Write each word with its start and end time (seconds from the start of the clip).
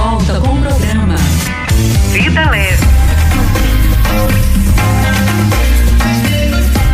volta 0.00 0.40
com 0.40 0.54
o 0.54 0.60
programa 0.62 1.16
Vida 2.10 2.50
Leve. 2.50 2.86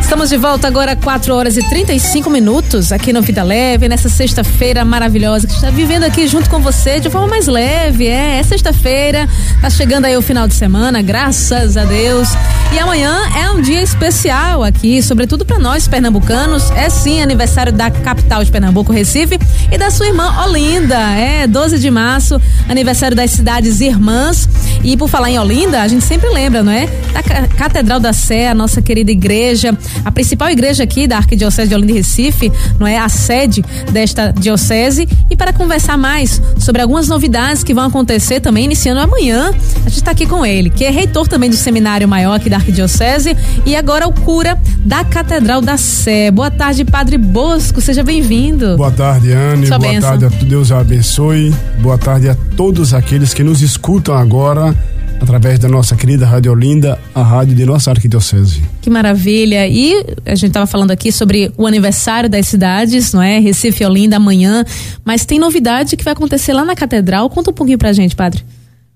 Estamos 0.07 0.29
de 0.29 0.37
volta 0.37 0.69
agora, 0.69 0.95
4 0.95 1.35
horas 1.35 1.57
e 1.57 1.69
35 1.69 2.31
minutos, 2.31 2.93
aqui 2.93 3.13
no 3.13 3.21
Vida 3.21 3.43
Leve, 3.43 3.89
nessa 3.89 4.09
sexta-feira 4.09 4.85
maravilhosa, 4.85 5.49
que 5.49 5.53
está 5.53 5.69
vivendo 5.69 6.05
aqui 6.05 6.29
junto 6.29 6.49
com 6.49 6.61
você 6.61 7.01
de 7.01 7.11
forma 7.11 7.27
mais 7.27 7.49
leve. 7.49 8.07
É, 8.07 8.39
é 8.39 8.43
sexta-feira, 8.45 9.29
tá 9.61 9.69
chegando 9.69 10.04
aí 10.04 10.17
o 10.17 10.22
final 10.22 10.47
de 10.47 10.54
semana, 10.54 11.03
graças 11.03 11.77
a 11.77 11.85
Deus. 11.85 12.29
E 12.72 12.79
amanhã 12.79 13.21
é 13.37 13.51
um 13.51 13.61
dia 13.61 13.83
especial 13.83 14.63
aqui, 14.63 15.03
sobretudo 15.03 15.45
para 15.45 15.58
nós 15.58 15.89
pernambucanos. 15.89 16.70
É 16.70 16.88
sim 16.88 17.20
aniversário 17.20 17.73
da 17.73 17.91
capital 17.91 18.45
de 18.45 18.51
Pernambuco, 18.51 18.93
Recife, 18.93 19.41
e 19.73 19.77
da 19.77 19.91
sua 19.91 20.07
irmã 20.07 20.45
Olinda. 20.45 20.98
É 21.16 21.48
12 21.48 21.80
de 21.80 21.91
março, 21.91 22.41
aniversário 22.69 23.16
das 23.16 23.33
cidades 23.33 23.80
irmãs. 23.80 24.49
E 24.85 24.97
por 24.97 25.09
falar 25.09 25.30
em 25.30 25.38
Olinda, 25.38 25.83
a 25.83 25.88
gente 25.88 26.05
sempre 26.05 26.29
lembra, 26.30 26.63
não 26.63 26.71
é? 26.71 26.87
Da 27.13 27.49
Catedral 27.49 27.99
da 27.99 28.13
Sé, 28.13 28.49
a 28.49 28.55
nossa 28.55 28.80
querida 28.80 29.11
igreja 29.11 29.77
a 30.05 30.11
principal 30.11 30.51
igreja 30.51 30.85
aqui 30.85 31.07
da 31.07 31.19
Arquidiocese 31.19 31.69
de 31.69 31.75
Olinda 31.75 31.93
e 31.93 31.97
Recife, 31.97 32.53
não 32.79 32.87
é 32.87 32.99
a 32.99 33.09
sede 33.09 33.65
desta 33.93 34.33
diocese, 34.33 35.09
e 35.31 35.37
para 35.37 35.53
conversar 35.53 35.97
mais 35.97 36.41
sobre 36.59 36.83
algumas 36.83 37.09
novidades 37.09 37.63
que 37.63 37.75
vão 37.75 37.85
acontecer 37.85 38.41
também 38.41 38.65
iniciando 38.65 39.01
amanhã, 39.01 39.51
a 39.85 39.89
gente 39.89 39.97
está 39.99 40.11
aqui 40.11 40.27
com 40.27 40.45
ele, 40.45 40.71
que 40.71 40.85
é 40.85 40.91
reitor 40.91 41.29
também 41.29 41.51
do 41.51 41.57
Seminário 41.57 42.09
Maior 42.09 42.35
aqui 42.35 42.49
da 42.49 42.57
Arquidiocese 42.57 43.37
e 43.65 43.75
agora 43.77 44.07
o 44.07 44.13
cura 44.13 44.59
da 44.85 45.05
Catedral 45.05 45.61
da 45.61 45.77
Sé. 45.77 46.31
Boa 46.31 46.51
tarde, 46.51 46.85
Padre 46.85 47.19
Bosco, 47.19 47.81
seja 47.81 48.03
bem-vindo. 48.03 48.77
Boa 48.77 48.91
tarde, 48.91 49.33
Anne. 49.33 49.67
Sua 49.67 49.79
Boa 49.79 49.93
benção. 49.93 50.11
tarde 50.11 50.25
a 50.25 50.45
Deus 50.45 50.73
abençoe. 50.73 51.55
Boa 51.81 51.99
tarde 51.99 52.29
a 52.29 52.37
todos 52.57 52.95
aqueles 52.95 53.35
que 53.35 53.43
nos 53.43 53.63
escutam 53.63 54.15
agora 54.15 54.75
através 55.20 55.59
da 55.59 55.69
nossa 55.69 55.96
querida 55.96 56.27
Rádio 56.27 56.52
Olinda, 56.52 56.99
a 57.15 57.23
rádio 57.23 57.54
de 57.54 57.65
nossa 57.65 57.91
arquidiocese. 57.91 58.63
Que 58.80 58.91
maravilha! 58.91 59.66
E 59.66 59.93
a 60.24 60.35
gente 60.35 60.49
estava 60.49 60.66
falando 60.66 60.91
aqui 60.91 61.13
sobre 61.13 61.52
o 61.57 61.66
aniversário 61.66 62.29
das 62.29 62.49
cidades, 62.49 63.13
não 63.13 63.23
é? 63.23 63.38
Recife 63.38 63.82
e 63.82 63.87
Olinda 63.87 64.16
amanhã, 64.16 64.64
mas 65.04 65.24
tem 65.24 65.38
novidade 65.38 65.96
que 65.96 66.04
vai 66.04 66.12
acontecer 66.12 66.52
lá 66.52 66.64
na 66.64 66.74
Catedral. 66.74 67.30
Conta 67.30 67.50
um 67.50 67.54
pouquinho 67.54 67.78
pra 67.78 67.92
gente, 67.92 68.16
padre. 68.16 68.42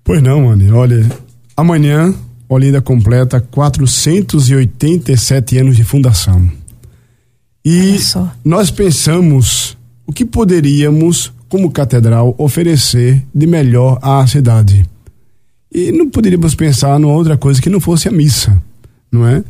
Pois 0.03 0.21
não, 0.21 0.49
Anne. 0.49 0.71
Olha, 0.71 1.09
amanhã 1.55 2.13
Olinda 2.49 2.81
completa 2.81 3.39
487 3.39 5.57
anos 5.57 5.75
de 5.75 5.83
fundação. 5.83 6.49
E 7.63 7.97
nós 8.43 8.71
pensamos 8.71 9.77
o 10.05 10.11
que 10.11 10.25
poderíamos, 10.25 11.31
como 11.47 11.71
catedral, 11.71 12.33
oferecer 12.37 13.23
de 13.33 13.47
melhor 13.47 13.99
à 14.01 14.25
cidade. 14.25 14.85
E 15.73 15.91
não 15.91 16.09
poderíamos 16.09 16.53
pensar 16.53 16.99
numa 16.99 17.13
outra 17.13 17.37
coisa 17.37 17.61
que 17.61 17.69
não 17.69 17.79
fosse 17.79 18.07
a 18.07 18.11
missa, 18.11 18.61
não 19.11 19.25
é? 19.25 19.43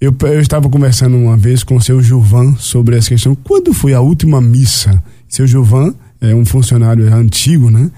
Eu, 0.00 0.14
eu 0.22 0.40
estava 0.40 0.68
conversando 0.68 1.16
uma 1.16 1.36
vez 1.36 1.64
com 1.64 1.76
o 1.76 1.80
seu 1.80 2.00
Gilvan 2.02 2.54
sobre 2.56 2.96
essa 2.96 3.08
questão. 3.08 3.34
Quando 3.34 3.72
foi 3.72 3.94
a 3.94 4.00
última 4.00 4.40
missa? 4.40 5.02
Seu 5.28 5.46
Gilvan 5.46 5.94
é 6.20 6.34
um 6.34 6.44
funcionário 6.44 7.12
antigo, 7.12 7.70
né? 7.70 7.90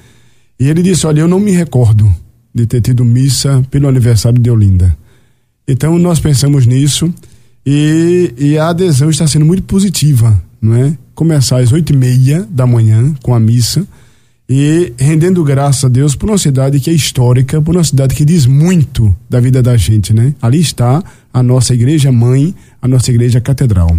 E 0.59 0.69
ele 0.69 0.83
disse: 0.83 1.07
Olha, 1.07 1.21
eu 1.21 1.29
não 1.29 1.41
me 1.41 1.51
recordo 1.51 2.11
de 2.55 2.67
ter 2.67 2.81
tido 2.81 3.05
missa 3.05 3.63
pelo 3.71 3.89
aniversário 3.89 4.41
de 4.41 4.51
Olinda. 4.51 4.97
Então 5.69 5.99
nós 5.99 6.21
pensamos 6.21 6.67
nisso 6.67 7.13
e, 7.67 8.33
e 8.39 8.59
a 8.59 8.69
adesão 8.69 9.11
está 9.11 9.27
sendo 9.27 9.45
muito 9.45 9.65
positiva, 9.65 10.41
não 10.63 10.75
é? 10.75 10.97
Começar 11.15 11.59
às 11.59 11.73
oito 11.73 11.93
e 11.93 11.97
meia 11.97 12.47
da 12.49 12.67
manhã 12.67 13.15
com 13.23 13.35
a 13.35 13.41
missa 13.41 13.87
e 14.49 14.93
rendendo 14.97 15.43
graças 15.43 15.85
a 15.85 15.89
Deus 15.89 16.15
por 16.15 16.31
uma 16.31 16.39
cidade 16.39 16.79
que 16.79 16.89
é 16.89 16.93
histórica, 16.93 17.61
por 17.61 17.75
uma 17.77 17.85
cidade 17.85 18.15
que 18.15 18.25
diz 18.25 18.47
muito 18.47 19.15
da 19.29 19.41
vida 19.41 19.63
da 19.63 19.77
gente, 19.77 20.15
né? 20.15 20.35
Ali 20.41 20.61
está 20.61 21.03
a 21.33 21.43
nossa 21.43 21.75
igreja 21.75 22.13
mãe, 22.13 22.55
a 22.81 22.87
nossa 22.87 23.11
igreja 23.11 23.41
catedral. 23.41 23.97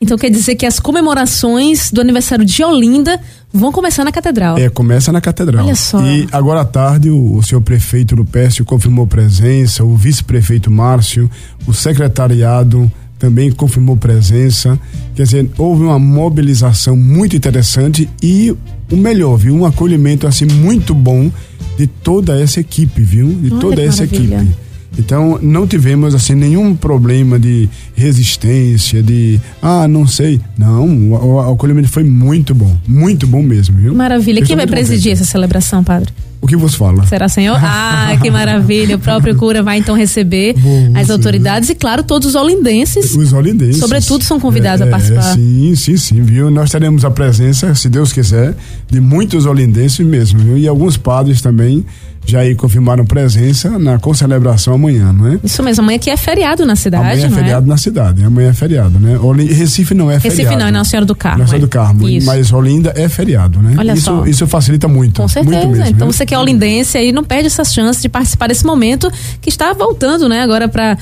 Então 0.00 0.16
quer 0.16 0.30
dizer 0.30 0.54
que 0.54 0.64
as 0.64 0.78
comemorações 0.78 1.90
do 1.90 2.00
aniversário 2.00 2.44
de 2.44 2.62
Olinda 2.62 3.20
vão 3.52 3.72
começar 3.72 4.04
na 4.04 4.12
catedral. 4.12 4.56
É, 4.56 4.68
começa 4.68 5.10
na 5.10 5.20
catedral. 5.20 5.64
Olha 5.64 5.74
só. 5.74 6.00
E 6.06 6.28
agora 6.30 6.60
à 6.60 6.64
tarde 6.64 7.10
o, 7.10 7.34
o 7.34 7.42
senhor 7.42 7.60
prefeito 7.60 8.14
Lupécio 8.14 8.64
confirmou 8.64 9.08
presença, 9.08 9.82
o 9.82 9.96
vice-prefeito 9.96 10.70
Márcio, 10.70 11.28
o 11.66 11.74
secretariado 11.74 12.90
também 13.18 13.50
confirmou 13.50 13.96
presença. 13.96 14.78
Quer 15.16 15.24
dizer, 15.24 15.50
houve 15.58 15.82
uma 15.82 15.98
mobilização 15.98 16.96
muito 16.96 17.34
interessante 17.34 18.08
e 18.22 18.54
o 18.90 18.96
melhor, 18.96 19.36
viu? 19.36 19.54
Um 19.54 19.64
acolhimento 19.64 20.26
assim 20.26 20.46
muito 20.46 20.94
bom 20.94 21.30
de 21.76 21.86
toda 21.86 22.40
essa 22.40 22.60
equipe, 22.60 23.02
viu? 23.02 23.28
De 23.28 23.50
Olha 23.52 23.60
toda 23.60 23.82
essa 23.82 24.04
maravilha. 24.04 24.36
equipe. 24.36 24.68
Então, 24.98 25.38
não 25.40 25.66
tivemos 25.66 26.14
assim 26.14 26.34
nenhum 26.34 26.74
problema 26.74 27.38
de 27.38 27.68
resistência, 27.94 29.02
de 29.02 29.40
ah, 29.62 29.86
não 29.86 30.06
sei. 30.06 30.40
Não, 30.56 30.86
o, 30.88 31.10
o 31.12 31.52
acolhimento 31.52 31.88
foi 31.88 32.02
muito 32.02 32.54
bom, 32.54 32.76
muito 32.86 33.26
bom 33.26 33.42
mesmo, 33.42 33.76
viu? 33.76 33.94
Maravilha. 33.94 34.42
Quem 34.42 34.56
vai 34.56 34.66
presidir 34.66 35.12
essa 35.12 35.24
celebração, 35.24 35.84
padre? 35.84 36.12
O 36.40 36.46
que 36.46 36.56
vos 36.56 36.74
fala? 36.74 37.04
Será 37.06 37.28
senhor? 37.28 37.58
Ah, 37.70 38.16
que 38.22 38.30
maravilha. 38.30 38.96
O 38.96 38.98
próprio 38.98 39.36
cura 39.36 39.62
vai 39.62 39.78
então 39.78 39.94
receber 39.94 40.54
as 40.94 41.10
autoridades 41.10 41.68
e, 41.68 41.74
claro, 41.74 42.02
todos 42.02 42.28
os 42.28 42.34
olindenses. 42.34 43.14
Os 43.14 43.32
olindenses. 43.32 43.78
Sobretudo 43.78 44.24
são 44.24 44.40
convidados 44.40 44.80
é, 44.80 44.84
a 44.84 44.90
participar. 44.90 45.34
Sim, 45.34 45.74
sim, 45.74 45.96
sim, 45.96 46.22
viu? 46.22 46.50
Nós 46.50 46.70
teremos 46.70 47.04
a 47.04 47.10
presença, 47.10 47.74
se 47.74 47.88
Deus 47.88 48.12
quiser, 48.12 48.54
de 48.88 49.00
muitos 49.00 49.44
olindenses 49.46 50.04
mesmo, 50.06 50.38
viu? 50.38 50.56
E 50.56 50.66
alguns 50.66 50.96
padres 50.96 51.42
também 51.42 51.84
já 52.28 52.40
aí 52.40 52.54
confirmaram 52.54 53.06
presença 53.06 53.78
na 53.78 53.98
concelebração 53.98 54.74
amanhã, 54.74 55.14
não 55.14 55.28
é? 55.28 55.40
Isso 55.42 55.62
mesmo, 55.62 55.82
amanhã 55.82 55.98
que 55.98 56.10
é 56.10 56.16
feriado 56.16 56.66
na 56.66 56.76
cidade, 56.76 57.04
amanhã 57.04 57.26
é 57.26 57.30
feriado 57.30 57.64
é? 57.64 57.68
na 57.68 57.76
cidade, 57.78 58.22
amanhã 58.22 58.50
é 58.50 58.52
feriado, 58.52 59.00
né? 59.00 59.18
Recife 59.50 59.94
não 59.94 60.10
é 60.10 60.20
feriado. 60.20 60.42
Recife 60.42 60.56
não, 60.56 60.66
é 60.66 60.70
Nossa 60.70 60.90
Senhora 60.90 61.06
do 61.06 61.16
Carmo. 61.16 61.38
Nossa 61.38 61.50
Senhora 61.52 61.66
do 61.66 61.70
Carmo, 61.70 62.06
Isso. 62.06 62.26
mas 62.26 62.52
Olinda 62.52 62.92
é 62.94 63.08
feriado, 63.08 63.62
né? 63.62 63.74
Olha 63.78 63.94
isso, 63.94 64.02
só. 64.02 64.26
Isso 64.26 64.46
facilita 64.46 64.86
muito. 64.86 65.22
Com 65.22 65.26
certeza. 65.26 65.56
Muito 65.56 65.70
mesmo, 65.70 65.86
então 65.86 66.06
viu? 66.06 66.12
você 66.12 66.26
que 66.26 66.34
é 66.34 66.38
olindense 66.38 66.98
aí, 66.98 67.12
não 67.12 67.24
perde 67.24 67.46
essa 67.46 67.64
chance 67.64 68.02
de 68.02 68.10
participar 68.10 68.48
desse 68.48 68.66
momento 68.66 69.10
que 69.40 69.48
está 69.48 69.72
voltando, 69.72 70.28
né? 70.28 70.42
Agora 70.42 70.68
para 70.68 70.98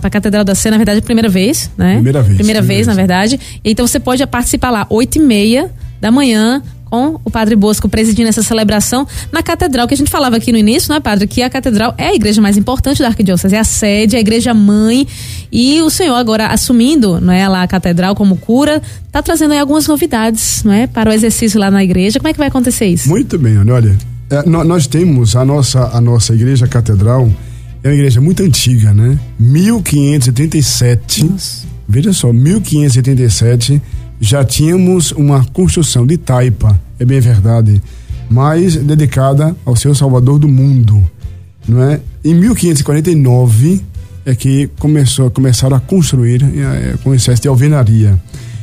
a 0.00 0.10
Catedral 0.10 0.44
da 0.44 0.54
Sé, 0.54 0.70
na 0.70 0.76
verdade, 0.76 1.02
primeira 1.02 1.28
vez, 1.28 1.68
né? 1.76 1.94
Primeira 1.94 2.22
vez. 2.22 2.36
Primeira, 2.36 2.62
vez, 2.62 2.86
na 2.86 2.94
verdade. 2.94 3.40
Então 3.64 3.86
você 3.86 3.98
pode 3.98 4.24
participar 4.24 4.70
lá, 4.70 4.86
oito 4.88 5.16
e 5.16 5.20
meia 5.20 5.68
da 6.00 6.12
manhã, 6.12 6.62
com 6.90 7.20
o 7.24 7.30
Padre 7.30 7.54
Bosco 7.54 7.88
presidindo 7.88 8.28
essa 8.28 8.42
celebração 8.42 9.06
na 9.30 9.42
catedral, 9.42 9.86
que 9.86 9.94
a 9.94 9.96
gente 9.96 10.10
falava 10.10 10.36
aqui 10.36 10.50
no 10.50 10.58
início, 10.58 10.92
né, 10.92 10.98
Padre? 10.98 11.26
Que 11.26 11.40
a 11.40 11.48
catedral 11.48 11.94
é 11.96 12.08
a 12.08 12.14
igreja 12.14 12.42
mais 12.42 12.56
importante 12.56 13.00
da 13.00 13.06
arquidiocese, 13.06 13.54
é 13.54 13.60
a 13.60 13.64
sede, 13.64 14.16
é 14.16 14.18
a 14.18 14.20
igreja 14.20 14.52
mãe. 14.52 15.06
E 15.52 15.80
o 15.80 15.88
senhor 15.88 16.16
agora 16.16 16.48
assumindo, 16.48 17.20
não 17.20 17.32
é, 17.32 17.48
lá 17.48 17.62
a 17.62 17.68
catedral 17.68 18.14
como 18.14 18.36
cura, 18.36 18.82
tá 19.12 19.22
trazendo 19.22 19.52
aí 19.52 19.58
algumas 19.60 19.86
novidades, 19.86 20.64
não 20.64 20.72
é, 20.72 20.86
para 20.86 21.10
o 21.10 21.12
exercício 21.12 21.60
lá 21.60 21.70
na 21.70 21.84
igreja. 21.84 22.18
Como 22.18 22.28
é 22.28 22.32
que 22.32 22.38
vai 22.38 22.48
acontecer 22.48 22.86
isso? 22.86 23.08
Muito 23.08 23.38
bem, 23.38 23.56
olha, 23.58 23.96
é, 24.28 24.48
nós 24.48 24.86
temos 24.88 25.36
a 25.36 25.44
nossa, 25.44 25.90
a 25.92 26.00
nossa 26.00 26.34
igreja 26.34 26.66
catedral, 26.66 27.30
é 27.82 27.88
uma 27.88 27.94
igreja 27.94 28.20
muito 28.20 28.42
antiga, 28.42 28.92
né? 28.92 29.18
1537. 29.38 31.24
Nossa. 31.24 31.70
Veja 31.88 32.12
só, 32.12 32.32
1537 32.32 33.80
já 34.20 34.44
tínhamos 34.44 35.12
uma 35.12 35.44
construção 35.46 36.06
de 36.06 36.18
taipa, 36.18 36.78
é 36.98 37.04
bem 37.04 37.20
verdade, 37.20 37.80
mas 38.28 38.76
dedicada 38.76 39.56
ao 39.64 39.74
seu 39.74 39.94
Salvador 39.94 40.38
do 40.38 40.46
mundo, 40.46 41.02
não 41.66 41.82
é? 41.82 42.00
Em 42.22 42.34
1549 42.34 43.80
é 44.26 44.34
que 44.34 44.68
começou, 44.78 45.30
começaram 45.30 45.74
a 45.76 45.80
construir 45.80 46.44
é, 46.44 46.96
com 47.02 47.14
excesso 47.14 47.40
de 47.42 47.48
alvenaria. 47.48 48.20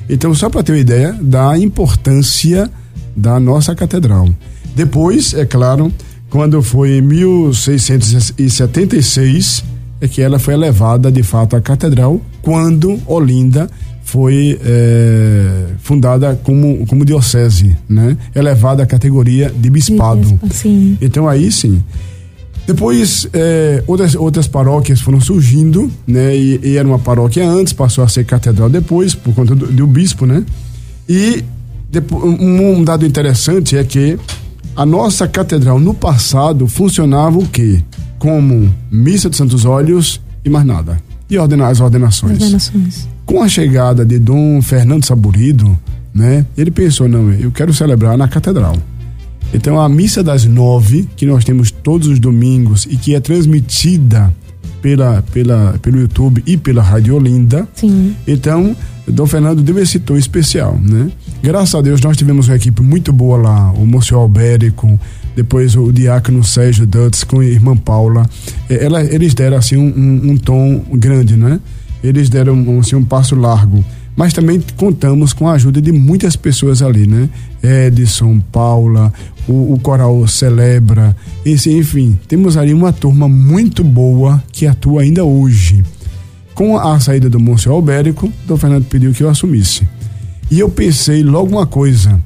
Então, 0.09 0.33
só 0.33 0.49
para 0.49 0.63
ter 0.63 0.71
uma 0.73 0.77
ideia 0.77 1.13
da 1.19 1.57
importância 1.57 2.71
da 3.15 3.39
nossa 3.39 3.73
catedral. 3.75 4.29
Depois, 4.75 5.33
é 5.33 5.45
claro, 5.45 5.91
quando 6.29 6.61
foi 6.61 6.99
em 6.99 7.01
1676 7.01 9.63
é 9.99 10.07
que 10.07 10.21
ela 10.21 10.37
foi 10.37 10.53
elevada 10.53 11.11
de 11.11 11.23
fato 11.23 11.55
à 11.55 11.61
catedral, 11.61 12.21
quando 12.41 12.99
Olinda 13.07 13.67
foi 14.07 14.57
é, 14.63 15.65
fundada 15.79 16.39
como, 16.41 16.85
como 16.87 17.03
diocese, 17.03 17.75
né? 17.89 18.17
Elevada 18.33 18.83
à 18.83 18.85
categoria 18.85 19.53
de 19.53 19.69
bispado. 19.69 20.39
Sim. 20.49 20.97
Então 21.01 21.27
aí 21.27 21.51
sim. 21.51 21.83
Depois 22.65 23.27
é, 23.33 23.83
outras, 23.85 24.15
outras 24.15 24.47
paróquias 24.47 25.01
foram 25.01 25.19
surgindo, 25.19 25.91
né? 26.07 26.33
E, 26.37 26.57
e, 26.63 26.77
era 26.77 26.87
uma 26.87 26.97
paróquia 26.97 27.45
antes, 27.45 27.73
passou 27.73 28.01
a 28.01 28.07
ser 28.07 28.23
catedral 28.23 28.69
depois, 28.69 29.13
por 29.13 29.35
conta 29.35 29.53
do, 29.53 29.67
do 29.67 29.85
bispo, 29.85 30.25
né? 30.25 30.41
E 31.07 31.43
depois, 31.91 32.23
um, 32.23 32.77
um 32.77 32.83
dado 32.85 33.05
interessante 33.05 33.75
é 33.75 33.83
que 33.83 34.17
a 34.73 34.85
nossa 34.85 35.27
catedral 35.27 35.81
no 35.81 35.93
passado 35.93 36.65
funcionava 36.65 37.37
o 37.37 37.45
quê? 37.45 37.83
Como 38.17 38.73
missa 38.89 39.29
de 39.29 39.35
santos 39.35 39.65
óleos 39.65 40.21
e 40.45 40.49
mais 40.49 40.65
nada. 40.65 40.97
E 41.29 41.37
ordena, 41.37 41.67
as 41.67 41.81
ordenações. 41.81 42.41
Ordenações 42.41 43.16
com 43.27 43.43
a 43.43 43.49
chegada 43.49 44.03
de 44.03 44.17
Dom 44.17 44.61
Fernando 44.61 45.05
Saburido, 45.05 45.77
né, 46.15 46.45
ele 46.57 46.71
pensou, 46.71 47.07
não, 47.07 47.29
eu 47.31 47.51
quero 47.51 47.73
celebrar 47.73 48.17
na 48.17 48.27
catedral. 48.27 48.75
Então 49.53 49.79
a 49.79 49.87
missa 49.87 50.23
das 50.23 50.45
nove, 50.45 51.07
que 51.15 51.25
nós 51.25 51.43
temos 51.43 51.69
todos 51.69 52.07
os 52.07 52.19
domingos 52.19 52.87
e 52.89 52.95
que 52.97 53.13
é 53.13 53.19
transmitida 53.19 54.33
pela, 54.81 55.21
pela, 55.33 55.77
pelo 55.81 55.99
YouTube 55.99 56.41
e 56.45 56.55
pela 56.55 56.81
Rádio 56.81 57.15
Olinda. 57.15 57.67
Sim. 57.75 58.15
Então, 58.25 58.75
Dom 59.05 59.25
Fernando 59.25 59.61
deu 59.61 59.77
esse 59.79 59.99
tom 59.99 60.15
especial, 60.15 60.79
né? 60.81 61.11
Graças 61.43 61.75
a 61.75 61.81
Deus 61.81 62.01
nós 62.01 62.17
tivemos 62.17 62.47
uma 62.47 62.55
equipe 62.55 62.81
muito 62.81 63.11
boa 63.11 63.37
lá, 63.37 63.71
o 63.71 63.85
Moço 63.85 64.15
Albérico, 64.15 64.99
depois 65.35 65.75
o 65.75 65.91
diácono 65.91 66.43
Sérgio 66.43 66.87
Dutz 66.87 67.23
com 67.23 67.41
a 67.41 67.45
irmã 67.45 67.75
Paula. 67.75 68.27
É, 68.69 68.85
ela, 68.85 69.03
eles 69.03 69.33
deram 69.33 69.57
assim 69.57 69.77
um, 69.77 69.87
um, 69.87 70.31
um, 70.31 70.37
tom 70.37 70.83
grande, 70.93 71.35
né? 71.35 71.59
Eles 72.03 72.29
deram 72.29 72.79
assim, 72.79 72.95
um 72.95 73.03
passo 73.03 73.35
largo. 73.35 73.83
Mas 74.15 74.33
também 74.33 74.61
contamos 74.75 75.31
com 75.31 75.47
a 75.47 75.53
ajuda 75.53 75.79
de 75.79 75.91
muitas 75.91 76.35
pessoas 76.35 76.81
ali, 76.81 77.05
né? 77.05 77.29
Edson, 77.61 78.39
Paula, 78.51 79.13
o, 79.47 79.73
o 79.73 79.79
coral 79.79 80.27
celebra, 80.27 81.15
esse, 81.45 81.71
enfim, 81.71 82.17
temos 82.27 82.57
ali 82.57 82.73
uma 82.73 82.91
turma 82.91 83.27
muito 83.27 83.83
boa 83.83 84.43
que 84.51 84.65
atua 84.65 85.03
ainda 85.03 85.23
hoje. 85.23 85.83
Com 86.55 86.77
a 86.77 86.99
saída 86.99 87.29
do 87.29 87.39
Monsenhor 87.39 87.75
Albérico, 87.75 88.33
Dom 88.47 88.57
Fernando 88.57 88.85
pediu 88.85 89.13
que 89.13 89.21
eu 89.21 89.29
assumisse. 89.29 89.87
E 90.49 90.59
eu 90.59 90.69
pensei 90.69 91.21
logo 91.21 91.51
uma 91.51 91.67
coisa: 91.67 92.19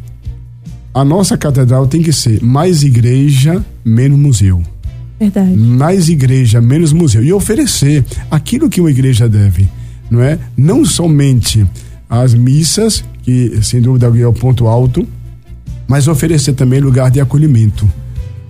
a 0.94 1.04
nossa 1.04 1.38
catedral 1.38 1.88
tem 1.88 2.02
que 2.02 2.14
ser 2.14 2.42
mais 2.42 2.84
igreja, 2.84 3.64
menos 3.84 4.18
museu. 4.18 4.62
Verdade. 5.22 5.56
Mais 5.56 6.10
igreja, 6.10 6.60
menos 6.60 6.92
museu. 6.92 7.24
E 7.24 7.32
oferecer 7.32 8.04
aquilo 8.32 8.68
que 8.68 8.82
uma 8.82 8.90
igreja 8.90 9.30
deve, 9.30 9.68
não 10.10 10.20
é? 10.20 10.40
Não 10.58 10.84
somente 10.84 11.64
as 12.10 12.34
missas, 12.34 13.06
que 13.22 13.60
sem 13.62 13.80
dúvida 13.80 14.08
é 14.08 14.26
o 14.26 14.34
ponto 14.34 14.66
alto, 14.66 15.08
mas 15.88 16.08
oferecer 16.08 16.54
também 16.54 16.80
lugar 16.80 17.12
de 17.12 17.22
acolhimento, 17.22 17.88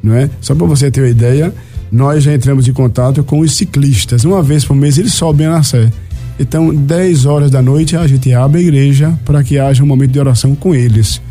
não 0.02 0.16
é? 0.16 0.30
Só 0.40 0.56
para 0.56 0.66
você 0.66 0.90
ter 0.90 1.02
uma 1.02 1.10
ideia, 1.10 1.54
nós 1.92 2.24
já 2.24 2.34
entramos 2.34 2.66
em 2.66 2.72
contato 2.72 3.22
com 3.22 3.42
os 3.42 3.54
ciclistas. 3.54 4.24
Uma 4.24 4.42
vez 4.42 4.64
por 4.64 4.74
mês 4.74 4.98
eles 4.98 5.14
sobem 5.14 5.48
a 5.48 5.62
Sé. 5.62 5.92
Então, 6.40 6.74
10 6.74 7.26
horas 7.26 7.52
da 7.52 7.62
noite 7.62 7.98
a 7.98 8.08
gente 8.08 8.34
abre 8.34 8.62
a 8.62 8.64
igreja 8.64 9.20
para 9.26 9.44
que 9.44 9.60
haja 9.60 9.84
um 9.84 9.88
momento 9.88 10.12
de 10.12 10.20
oração 10.20 10.56
com 10.56 10.74
eles. 10.74 11.22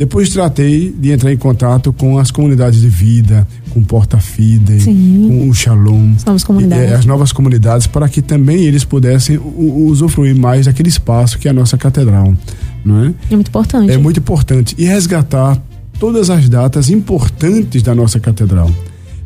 Depois 0.00 0.30
tratei 0.30 0.90
de 0.98 1.12
entrar 1.12 1.30
em 1.30 1.36
contato 1.36 1.92
com 1.92 2.18
as 2.18 2.30
comunidades 2.30 2.80
de 2.80 2.88
vida, 2.88 3.46
com 3.70 3.82
Porta 3.82 4.18
Fide, 4.18 4.84
com 4.84 5.48
o 5.48 5.54
Shalom. 5.54 6.14
As 6.16 6.24
novas 6.24 6.44
comunidades. 6.44 6.90
E, 6.90 6.94
as 6.94 7.06
novas 7.06 7.32
comunidades, 7.32 7.86
para 7.86 8.08
que 8.08 8.20
também 8.20 8.64
eles 8.64 8.84
pudessem 8.84 9.38
usufruir 9.38 10.36
mais 10.36 10.66
daquele 10.66 10.88
espaço 10.88 11.38
que 11.38 11.48
é 11.48 11.50
a 11.50 11.54
nossa 11.54 11.78
catedral. 11.78 12.34
Não 12.84 13.04
é? 13.04 13.14
é 13.30 13.34
muito 13.34 13.48
importante. 13.48 13.92
É 13.92 13.96
muito 13.96 14.20
importante. 14.20 14.74
E 14.76 14.84
resgatar 14.84 15.60
todas 15.98 16.30
as 16.30 16.48
datas 16.48 16.90
importantes 16.90 17.82
da 17.82 17.94
nossa 17.94 18.18
catedral. 18.18 18.70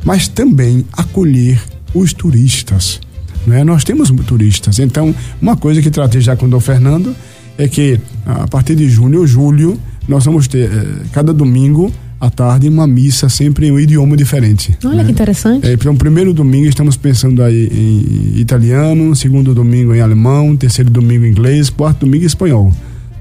Mas 0.04 0.28
também 0.28 0.84
acolher 0.92 1.60
os 1.94 2.12
turistas. 2.12 3.00
Não 3.46 3.56
é? 3.56 3.64
Nós 3.64 3.84
temos 3.84 4.10
turistas. 4.26 4.78
Então, 4.78 5.14
uma 5.40 5.56
coisa 5.56 5.80
que 5.80 5.90
tratei 5.90 6.20
já 6.20 6.36
com 6.36 6.46
o 6.46 6.48
Dom 6.48 6.60
Fernando 6.60 7.14
é 7.56 7.68
que 7.68 7.98
a 8.26 8.46
partir 8.48 8.74
de 8.74 8.88
junho 8.88 9.20
ou 9.20 9.26
julho 9.26 9.78
nós 10.08 10.24
vamos 10.24 10.48
ter 10.48 10.70
eh, 10.70 10.86
cada 11.12 11.32
domingo 11.32 11.92
à 12.20 12.30
tarde 12.30 12.68
uma 12.68 12.86
missa 12.86 13.28
sempre 13.28 13.66
em 13.66 13.72
um 13.72 13.78
idioma 13.78 14.16
diferente. 14.16 14.76
Olha 14.84 14.96
né? 14.96 15.04
que 15.04 15.10
interessante. 15.10 15.66
É, 15.66 15.72
então, 15.72 15.94
primeiro 15.96 16.32
domingo 16.32 16.66
estamos 16.66 16.96
pensando 16.96 17.42
aí 17.42 17.68
em 17.72 18.40
italiano, 18.40 19.14
segundo 19.14 19.54
domingo 19.54 19.94
em 19.94 20.00
alemão, 20.00 20.56
terceiro 20.56 20.90
domingo 20.90 21.24
em 21.24 21.30
inglês, 21.30 21.70
quarto 21.70 22.00
domingo 22.00 22.24
em 22.24 22.26
espanhol. 22.26 22.72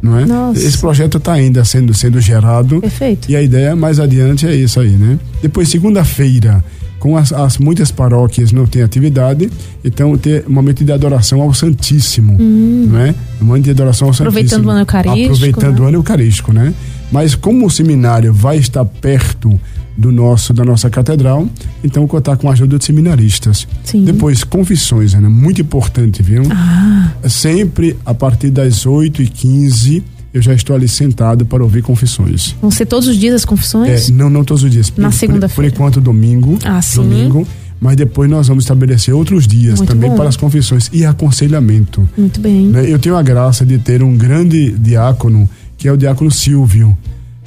Não 0.01 0.19
é? 0.19 0.25
Nossa. 0.25 0.59
Esse 0.59 0.77
projeto 0.77 1.17
está 1.17 1.31
ainda 1.31 1.63
sendo, 1.63 1.93
sendo 1.93 2.19
gerado. 2.19 2.81
Perfeito. 2.81 3.31
E 3.31 3.37
a 3.37 3.41
ideia 3.41 3.73
mais 3.73 4.01
adiante 4.01 4.45
é 4.45 4.53
isso 4.53 4.79
aí, 4.79 4.89
né? 4.89 5.17
Depois, 5.41 5.69
segunda-feira, 5.69 6.61
com 6.99 7.15
as, 7.15 7.31
as, 7.31 7.57
muitas 7.57 7.89
paróquias 7.89 8.51
não 8.51 8.65
tem 8.65 8.81
atividade, 8.81 9.49
então 9.83 10.17
ter 10.17 10.45
um 10.47 10.53
momento 10.53 10.83
de 10.85 10.91
adoração 10.93 11.41
ao 11.41 11.53
Santíssimo, 11.53 12.37
hum. 12.39 12.87
não 12.89 12.99
é? 12.99 13.15
Um 13.41 13.45
momento 13.45 13.65
de 13.65 13.71
adoração 13.71 14.07
ao 14.07 14.13
Aproveitando 14.13 14.49
Santíssimo. 14.49 14.67
o 14.67 14.71
ano 14.71 14.81
eucarístico. 14.81 15.25
Aproveitando 15.33 15.79
né? 15.79 15.85
o 15.85 15.87
ano 15.87 15.97
eucarístico, 15.97 16.53
né? 16.53 16.73
Mas 17.13 17.35
como 17.35 17.67
o 17.67 17.69
seminário 17.69 18.33
vai 18.33 18.57
estar 18.57 18.83
perto 18.83 19.59
do 19.95 20.11
nosso 20.11 20.51
da 20.51 20.65
nossa 20.65 20.89
catedral, 20.89 21.47
então 21.83 22.07
contar 22.07 22.37
com 22.37 22.49
a 22.49 22.53
ajuda 22.53 22.79
de 22.79 22.83
seminaristas. 22.83 23.67
Sim. 23.83 24.03
Depois 24.03 24.43
confissões, 24.43 25.13
né? 25.13 25.29
Muito 25.29 25.61
importante, 25.61 26.23
viu? 26.23 26.41
Ah. 26.49 27.11
Sempre 27.29 27.95
a 28.03 28.15
partir 28.15 28.49
das 28.49 28.87
8 28.87 29.21
e 29.21 29.27
15 29.27 30.03
eu 30.33 30.41
já 30.41 30.55
estou 30.55 30.75
ali 30.75 30.87
sentado 30.87 31.45
para 31.45 31.61
ouvir 31.61 31.83
confissões. 31.83 32.55
Vão 32.59 32.71
ser 32.71 32.87
todos 32.87 33.07
os 33.07 33.15
dias 33.15 33.35
as 33.35 33.45
confissões? 33.45 34.09
É, 34.09 34.11
não, 34.11 34.31
não 34.31 34.43
todos 34.43 34.63
os 34.63 34.71
dias. 34.71 34.91
Na 34.97 35.11
segunda-feira. 35.11 35.53
Por, 35.53 35.65
enquanto, 35.65 36.01
domingo. 36.01 36.57
Ah, 36.63 36.81
sim. 36.81 36.95
Domingo. 37.03 37.47
Mas 37.79 37.95
depois 37.95 38.27
nós 38.27 38.47
vamos 38.47 38.63
estabelecer 38.63 39.13
outros 39.13 39.45
dias 39.45 39.77
Muito 39.79 39.89
também 39.89 40.09
bom. 40.09 40.15
para 40.15 40.29
as 40.29 40.37
confissões 40.37 40.89
e 40.93 41.05
aconselhamento. 41.05 42.09
Muito 42.17 42.39
bem. 42.39 42.67
Né? 42.67 42.89
Eu 42.89 42.97
tenho 42.97 43.15
a 43.15 43.21
graça 43.21 43.65
de 43.65 43.77
ter 43.77 44.01
um 44.01 44.15
grande 44.15 44.71
diácono, 44.71 45.47
que 45.83 45.87
é 45.89 45.91
o 45.91 45.97
diácono 45.97 46.31
Silvio. 46.31 46.97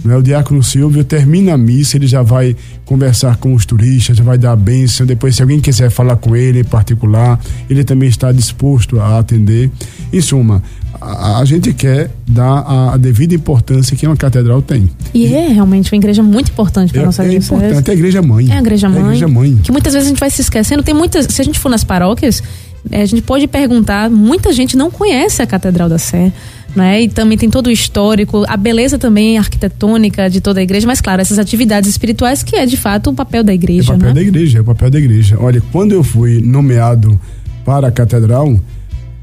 Né? 0.04 0.14
O 0.14 0.22
diácono 0.22 0.62
Silvio 0.62 1.02
termina 1.02 1.54
a 1.54 1.56
missa, 1.56 1.96
ele 1.96 2.06
já 2.06 2.20
vai 2.20 2.54
conversar 2.84 3.38
com 3.38 3.54
os 3.54 3.64
turistas, 3.64 4.18
já 4.18 4.22
vai 4.22 4.36
dar 4.36 4.52
a 4.52 4.56
bênção. 4.56 5.06
Depois, 5.06 5.36
se 5.36 5.40
alguém 5.40 5.58
quiser 5.58 5.88
falar 5.88 6.16
com 6.16 6.36
ele 6.36 6.60
em 6.60 6.64
particular, 6.64 7.40
ele 7.70 7.82
também 7.82 8.10
está 8.10 8.30
disposto 8.32 9.00
a 9.00 9.18
atender. 9.18 9.70
Em 10.12 10.20
suma, 10.20 10.62
a, 11.00 11.38
a, 11.38 11.44
gente 11.46 11.72
quer 11.72 12.10
dar 12.28 12.58
a, 12.58 12.92
a, 12.92 12.96
devida 12.98 13.34
importância 13.34 13.96
que 13.96 14.06
uma 14.06 14.18
catedral 14.18 14.60
tem. 14.60 14.90
E 15.14 15.32
é 15.32 15.48
realmente 15.48 15.90
uma 15.90 15.96
igreja 15.96 16.22
muito 16.22 16.50
importante 16.50 16.92
para 16.92 17.00
é, 17.00 17.06
nossa 17.06 17.24
é 17.24 17.30
diocese. 17.30 17.54
importante, 17.54 17.88
é 17.88 17.90
a 17.90 17.96
igreja 17.96 18.20
mãe. 18.20 18.50
É 18.50 18.52
a 18.52 18.58
igreja 18.58 18.88
mãe. 18.90 18.98
É 18.98 19.02
a 19.02 19.06
igreja 19.06 19.28
mãe. 19.28 19.56
Que 19.62 19.72
muitas 19.72 19.94
vezes 19.94 20.08
a 20.08 20.10
gente 20.10 20.20
vai 20.20 20.28
se 20.28 20.42
esquecendo. 20.42 20.82
Tem 20.82 20.94
muitas, 20.94 21.26
se 21.26 21.40
a 21.40 21.44
gente 21.44 21.58
for 21.58 21.70
nas 21.70 21.84
paróquias, 21.84 22.42
é, 22.42 22.65
a 22.92 23.04
gente 23.04 23.22
pode 23.22 23.46
perguntar, 23.46 24.10
muita 24.10 24.52
gente 24.52 24.76
não 24.76 24.90
conhece 24.90 25.42
a 25.42 25.46
Catedral 25.46 25.88
da 25.88 25.98
Sé. 25.98 26.32
Né? 26.74 27.02
E 27.02 27.08
também 27.08 27.38
tem 27.38 27.48
todo 27.48 27.68
o 27.68 27.70
histórico, 27.70 28.44
a 28.46 28.56
beleza 28.56 28.98
também 28.98 29.38
arquitetônica 29.38 30.28
de 30.28 30.42
toda 30.42 30.60
a 30.60 30.62
igreja, 30.62 30.86
mas 30.86 31.00
claro, 31.00 31.22
essas 31.22 31.38
atividades 31.38 31.88
espirituais 31.88 32.42
que 32.42 32.54
é 32.54 32.66
de 32.66 32.76
fato 32.76 33.08
o 33.08 33.14
papel 33.14 33.42
da 33.42 33.54
igreja. 33.54 33.92
É 33.92 33.94
o 33.94 33.98
papel 33.98 34.08
né? 34.08 34.14
da 34.14 34.20
igreja, 34.20 34.58
é 34.58 34.60
o 34.60 34.64
papel 34.64 34.90
da 34.90 34.98
igreja. 34.98 35.38
Olha, 35.40 35.62
quando 35.72 35.92
eu 35.92 36.04
fui 36.04 36.42
nomeado 36.42 37.18
para 37.64 37.88
a 37.88 37.90
catedral, 37.90 38.60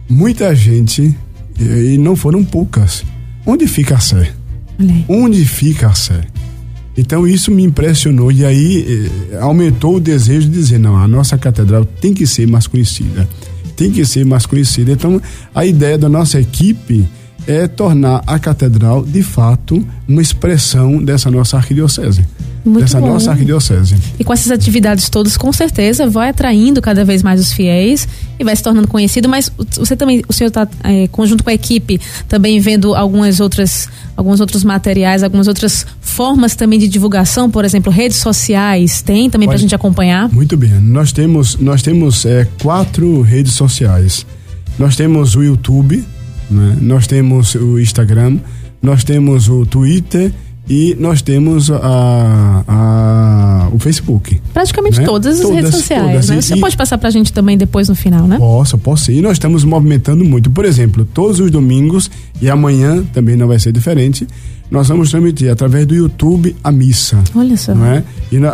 muita 0.09 0.55
gente 0.55 1.15
e 1.59 1.97
não 1.99 2.15
foram 2.15 2.43
poucas. 2.43 3.03
Onde 3.45 3.67
fica 3.67 3.95
a 3.95 3.99
Sé? 3.99 4.31
Onde 5.07 5.45
fica 5.45 5.87
a 5.87 5.93
Sé? 5.93 6.21
Então 6.97 7.27
isso 7.27 7.51
me 7.51 7.63
impressionou 7.63 8.31
e 8.31 8.45
aí 8.45 9.09
eh, 9.31 9.37
aumentou 9.39 9.95
o 9.95 9.99
desejo 9.99 10.47
de 10.47 10.53
dizer, 10.53 10.77
não, 10.77 10.95
a 10.95 11.07
nossa 11.07 11.37
catedral 11.37 11.85
tem 11.85 12.13
que 12.13 12.27
ser 12.27 12.47
mais 12.47 12.67
conhecida. 12.67 13.27
Tem 13.75 13.91
que 13.91 14.05
ser 14.05 14.25
mais 14.25 14.45
conhecida. 14.45 14.91
Então 14.91 15.21
a 15.53 15.65
ideia 15.65 15.97
da 15.97 16.09
nossa 16.09 16.39
equipe 16.39 17.07
é 17.47 17.67
tornar 17.67 18.23
a 18.25 18.39
catedral 18.39 19.03
de 19.05 19.23
fato 19.23 19.85
uma 20.07 20.21
expressão 20.21 21.03
dessa 21.03 21.29
nossa 21.29 21.57
arquidiocese. 21.57 22.25
Muito 22.65 22.85
dessa 22.85 22.99
bom. 22.99 23.07
nossa 23.07 23.31
arquidiocese. 23.31 23.97
E 24.17 24.23
com 24.23 24.31
essas 24.31 24.49
atividades 24.49 25.09
todas, 25.09 25.35
com 25.35 25.51
certeza, 25.51 26.09
vai 26.09 26.29
atraindo 26.29 26.81
cada 26.81 27.03
vez 27.03 27.21
mais 27.21 27.39
os 27.41 27.51
fiéis 27.51 28.07
e 28.39 28.43
vai 28.43 28.55
se 28.55 28.63
tornando 28.63 28.87
conhecido. 28.87 29.27
Mas 29.27 29.51
você 29.75 29.97
também, 29.97 30.23
o 30.29 30.33
senhor 30.33 30.47
está, 30.47 30.67
é, 30.83 31.07
conjunto 31.07 31.43
com 31.43 31.49
a 31.49 31.53
equipe, 31.53 31.99
também 32.27 32.61
vendo 32.61 32.95
algumas 32.95 33.41
outras, 33.41 33.89
alguns 34.15 34.39
outros 34.39 34.63
materiais, 34.63 35.23
algumas 35.23 35.49
outras 35.49 35.85
formas 35.99 36.55
também 36.55 36.79
de 36.79 36.87
divulgação, 36.87 37.51
por 37.51 37.65
exemplo, 37.65 37.91
redes 37.91 38.17
sociais, 38.17 39.01
tem 39.01 39.29
também 39.29 39.47
para 39.47 39.57
a 39.57 39.59
gente 39.59 39.75
acompanhar? 39.75 40.29
Muito 40.29 40.55
bem. 40.55 40.69
Nós 40.69 41.11
temos, 41.11 41.57
nós 41.57 41.81
temos 41.81 42.25
é, 42.25 42.47
quatro 42.61 43.21
redes 43.21 43.53
sociais. 43.53 44.25
Nós 44.79 44.95
temos 44.95 45.35
o 45.35 45.43
YouTube, 45.43 46.03
né? 46.49 46.77
nós 46.81 47.07
temos 47.07 47.55
o 47.55 47.79
Instagram, 47.79 48.37
nós 48.81 49.03
temos 49.03 49.47
o 49.49 49.65
Twitter 49.65 50.31
e 50.69 50.95
nós 50.99 51.21
temos 51.21 51.69
a, 51.69 52.63
a, 52.67 53.69
o 53.71 53.79
Facebook. 53.79 54.39
Praticamente 54.53 54.99
né? 54.99 55.05
todas 55.05 55.35
as 55.37 55.41
Todas, 55.41 55.55
redes 55.57 55.75
sociais, 55.75 56.03
todas. 56.11 56.29
né? 56.29 56.41
Você 56.41 56.55
e- 56.55 56.59
pode 56.59 56.77
passar 56.77 56.97
pra 56.97 57.09
gente 57.09 57.33
também 57.33 57.57
depois 57.57 57.89
no 57.89 57.95
final, 57.95 58.27
né? 58.27 58.37
Posso, 58.37 58.77
posso 58.77 59.05
sim. 59.05 59.17
E 59.17 59.21
nós 59.21 59.33
estamos 59.33 59.63
movimentando 59.63 60.23
muito. 60.23 60.49
Por 60.49 60.65
exemplo, 60.65 61.05
todos 61.05 61.39
os 61.39 61.51
domingos 61.51 62.09
e 62.41 62.49
amanhã 62.49 63.03
também 63.13 63.35
não 63.35 63.47
vai 63.47 63.59
ser 63.59 63.71
diferente. 63.71 64.27
Nós 64.71 64.87
vamos 64.87 65.11
transmitir 65.11 65.51
através 65.51 65.85
do 65.85 65.93
YouTube 65.93 66.55
a 66.63 66.71
missa. 66.71 67.21
Olha 67.35 67.55
só. 67.57 67.75
Não 67.75 67.85
é? 67.85 68.03
E 68.31 68.37
na- 68.39 68.53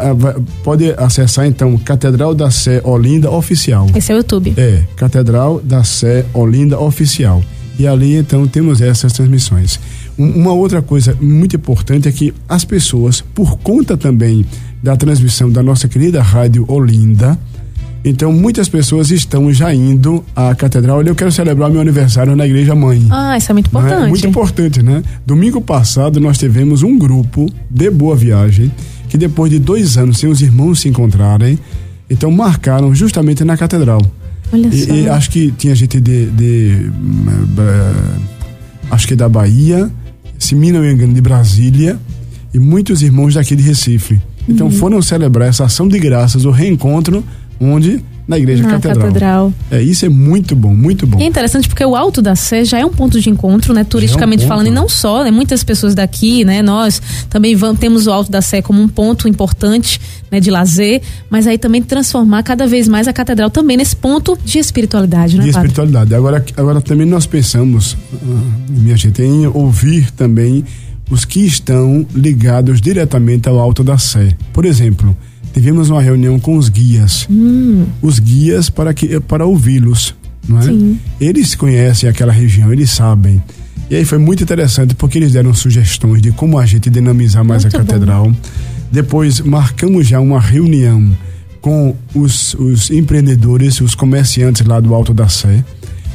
pode 0.63 0.91
acessar 0.97 1.45
então 1.45 1.77
Catedral 1.77 2.33
da 2.35 2.49
Sé 2.51 2.81
Olinda 2.83 3.29
Oficial. 3.31 3.87
Esse 3.95 4.11
é 4.11 4.15
o 4.15 4.17
YouTube. 4.17 4.53
É, 4.57 4.83
Catedral 4.95 5.61
da 5.63 5.83
Sé 5.83 6.25
Olinda 6.33 6.79
Oficial. 6.79 7.41
E 7.79 7.87
ali 7.87 8.15
então 8.17 8.45
temos 8.45 8.81
essas 8.81 9.13
transmissões. 9.13 9.79
Um- 10.17 10.41
uma 10.41 10.51
outra 10.51 10.81
coisa 10.81 11.17
muito 11.19 11.55
importante 11.55 12.07
é 12.09 12.11
que 12.11 12.33
as 12.47 12.65
pessoas, 12.65 13.21
por 13.21 13.57
conta 13.59 13.95
também 13.95 14.45
da 14.83 14.95
transmissão 14.97 15.49
da 15.49 15.63
nossa 15.63 15.87
querida 15.87 16.21
Rádio 16.21 16.65
Olinda, 16.67 17.39
então 18.03 18.31
muitas 18.33 18.67
pessoas 18.69 19.11
estão 19.11 19.51
já 19.51 19.73
indo 19.73 20.23
à 20.35 20.53
catedral. 20.55 20.97
Olha, 20.97 21.09
eu 21.09 21.15
quero 21.15 21.31
celebrar 21.31 21.69
meu 21.69 21.81
aniversário 21.81 22.35
na 22.35 22.45
igreja 22.45 22.75
mãe. 22.75 23.05
Ah, 23.09 23.37
isso 23.37 23.51
é 23.51 23.53
muito 23.53 23.67
é? 23.67 23.69
importante. 23.69 24.09
Muito 24.09 24.27
importante, 24.27 24.81
né? 24.83 25.03
Domingo 25.25 25.61
passado 25.61 26.19
nós 26.19 26.37
tivemos 26.37 26.83
um 26.83 26.97
grupo 26.97 27.49
de 27.69 27.89
Boa 27.89 28.15
Viagem 28.15 28.71
que 29.09 29.17
depois 29.17 29.49
de 29.51 29.57
dois 29.59 29.97
anos 29.97 30.17
sem 30.19 30.29
os 30.29 30.41
irmãos 30.41 30.81
se 30.81 30.87
encontrarem, 30.87 31.57
então 32.09 32.29
marcaram 32.31 32.93
justamente 32.93 33.43
na 33.43 33.57
catedral. 33.57 34.01
Olha 34.51 34.67
e, 34.67 34.85
só. 34.85 34.93
e 34.93 35.09
acho 35.09 35.29
que 35.29 35.51
tinha 35.51 35.75
gente 35.75 35.99
de, 35.99 36.25
de 36.27 36.91
eh, 37.57 38.19
acho 38.91 39.07
que 39.07 39.15
da 39.15 39.29
Bahia, 39.29 39.89
se 40.37 40.55
me 40.55 40.71
não 40.71 40.81
me 40.81 40.91
engano, 40.91 41.13
de 41.13 41.21
Brasília 41.21 41.97
e 42.53 42.59
muitos 42.59 43.01
irmãos 43.01 43.33
daqui 43.35 43.55
de 43.55 43.63
Recife. 43.63 44.19
Então 44.47 44.67
Uhum. 44.67 44.71
foram 44.73 45.01
celebrar 45.01 45.47
essa 45.49 45.65
ação 45.65 45.87
de 45.87 45.99
graças, 45.99 46.45
o 46.45 46.49
reencontro, 46.51 47.23
onde 47.59 48.03
na 48.29 48.37
igreja 48.37 48.61
Na 48.61 48.69
catedral. 48.73 49.07
catedral. 49.07 49.53
É, 49.71 49.81
isso 49.81 50.05
é 50.05 50.09
muito 50.09 50.55
bom, 50.55 50.71
muito 50.75 51.07
bom. 51.07 51.19
E 51.19 51.23
é 51.23 51.25
interessante 51.25 51.67
porque 51.67 51.83
o 51.83 51.95
Alto 51.95 52.21
da 52.21 52.35
Sé 52.35 52.63
já 52.63 52.77
é 52.77 52.85
um 52.85 52.91
ponto 52.93 53.19
de 53.19 53.27
encontro, 53.27 53.73
né, 53.73 53.83
turisticamente 53.83 54.41
ponto. 54.43 54.49
falando, 54.49 54.67
e 54.67 54.71
não 54.71 54.87
só, 54.87 55.23
né, 55.23 55.31
muitas 55.31 55.63
pessoas 55.63 55.95
daqui, 55.95 56.45
né, 56.45 56.61
nós 56.61 57.01
também 57.27 57.55
vamos, 57.55 57.79
temos 57.79 58.05
o 58.05 58.11
Alto 58.11 58.31
da 58.31 58.39
Sé 58.39 58.61
como 58.61 58.79
um 58.83 58.87
ponto 58.87 59.27
importante, 59.27 59.99
né, 60.31 60.39
de 60.39 60.51
lazer, 60.51 61.01
mas 61.27 61.47
aí 61.47 61.57
também 61.57 61.81
transformar 61.81 62.43
cada 62.43 62.67
vez 62.67 62.87
mais 62.87 63.07
a 63.07 63.13
catedral 63.13 63.49
também 63.49 63.75
nesse 63.75 63.95
ponto 63.95 64.37
de 64.45 64.59
espiritualidade, 64.59 65.35
né, 65.35 65.45
de 65.45 65.51
padre? 65.51 65.67
espiritualidade. 65.69 66.13
Agora, 66.13 66.45
agora 66.55 66.81
também 66.81 67.07
nós 67.07 67.25
pensamos, 67.25 67.97
ah, 68.13 68.17
minha 68.69 68.95
gente, 68.95 69.23
em 69.23 69.47
ouvir 69.47 70.11
também 70.11 70.63
os 71.09 71.25
que 71.25 71.39
estão 71.43 72.05
ligados 72.13 72.79
diretamente 72.79 73.49
ao 73.49 73.57
Alto 73.57 73.83
da 73.83 73.97
Sé. 73.97 74.35
Por 74.53 74.65
exemplo, 74.65 75.17
tivemos 75.53 75.89
uma 75.89 76.01
reunião 76.01 76.39
com 76.39 76.57
os 76.57 76.69
guias. 76.69 77.27
Hum. 77.29 77.85
Os 78.01 78.19
guias 78.19 78.69
para 78.69 78.93
que 78.93 79.19
para 79.19 79.45
ouvi-los, 79.45 80.15
não 80.47 80.59
é? 80.59 80.63
Sim. 80.63 80.99
Eles 81.19 81.55
conhecem 81.55 82.09
aquela 82.09 82.31
região, 82.31 82.71
eles 82.71 82.89
sabem. 82.91 83.41
E 83.89 83.95
aí 83.95 84.05
foi 84.05 84.19
muito 84.19 84.43
interessante 84.43 84.93
porque 84.93 85.17
eles 85.17 85.33
deram 85.33 85.53
sugestões 85.53 86.21
de 86.21 86.31
como 86.31 86.59
a 86.59 86.65
gente 86.65 86.89
dinamizar 86.89 87.43
mais 87.43 87.63
Muito 87.63 87.75
a 87.75 87.79
bom. 87.79 87.85
catedral. 87.85 88.35
Depois 88.91 89.39
marcamos 89.39 90.07
já 90.07 90.19
uma 90.19 90.39
reunião 90.39 91.11
com 91.61 91.95
os, 92.13 92.53
os 92.55 92.89
empreendedores, 92.91 93.81
os 93.81 93.95
comerciantes 93.95 94.65
lá 94.65 94.79
do 94.79 94.93
Alto 94.93 95.13
da 95.13 95.27
Sé. 95.27 95.63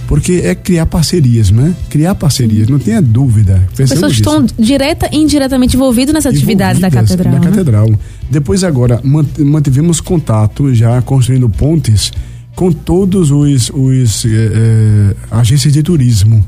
Porque 0.06 0.42
é 0.44 0.54
criar 0.54 0.86
parcerias, 0.86 1.50
né? 1.50 1.74
Criar 1.88 2.14
parcerias, 2.14 2.68
não 2.68 2.78
tenha 2.78 3.00
dúvida. 3.00 3.62
As 3.70 3.76
pessoas 3.76 4.00
nisso. 4.00 4.12
estão 4.14 4.46
direta 4.58 5.08
e 5.10 5.16
indiretamente 5.16 5.76
envolvidas 5.76 6.12
nas 6.14 6.26
atividades 6.26 6.80
da 6.80 6.90
catedral. 6.90 7.32
Na 7.32 7.40
né? 7.40 7.46
catedral. 7.46 7.94
Depois 8.30 8.62
agora 8.62 9.00
mant- 9.02 9.38
mantivemos 9.38 10.00
contato 10.00 10.74
já 10.74 11.00
construindo 11.00 11.48
pontes 11.48 12.12
com 12.54 12.70
todos 12.70 13.30
os, 13.30 13.70
os 13.74 14.24
eh, 14.26 14.28
eh, 14.30 15.16
agências 15.30 15.72
de 15.72 15.82
turismo. 15.82 16.44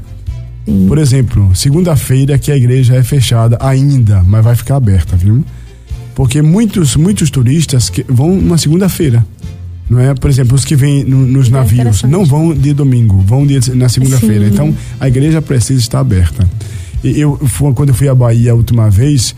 Por 0.88 0.98
exemplo, 0.98 1.54
segunda-feira 1.54 2.38
que 2.38 2.50
a 2.50 2.56
igreja 2.56 2.96
é 2.96 3.02
fechada 3.02 3.56
ainda, 3.60 4.22
mas 4.26 4.44
vai 4.44 4.56
ficar 4.56 4.76
aberta, 4.76 5.16
viu? 5.16 5.44
Porque 6.14 6.42
muitos 6.42 6.96
muitos 6.96 7.30
turistas 7.30 7.88
que 7.88 8.04
vão 8.08 8.40
na 8.40 8.58
segunda-feira. 8.58 9.24
Não 9.88 10.00
é? 10.00 10.14
Por 10.14 10.28
exemplo, 10.28 10.54
os 10.56 10.64
que 10.64 10.74
vêm 10.74 11.04
no- 11.04 11.26
nos 11.26 11.48
É 11.48 11.50
navios 11.50 12.02
não 12.02 12.24
vão 12.24 12.52
de 12.54 12.72
domingo, 12.72 13.18
vão 13.20 13.46
de, 13.46 13.72
na 13.74 13.88
segunda-feira. 13.88 14.46
Então, 14.48 14.74
a 14.98 15.06
igreja 15.08 15.40
precisa 15.40 15.78
estar 15.80 16.00
aberta. 16.00 16.48
E 17.04 17.20
eu, 17.20 17.38
quando 17.74 17.90
eu 17.90 17.94
fui 17.94 18.08
à 18.08 18.14
Bahia 18.14 18.50
a 18.50 18.54
última 18.54 18.90
vez, 18.90 19.34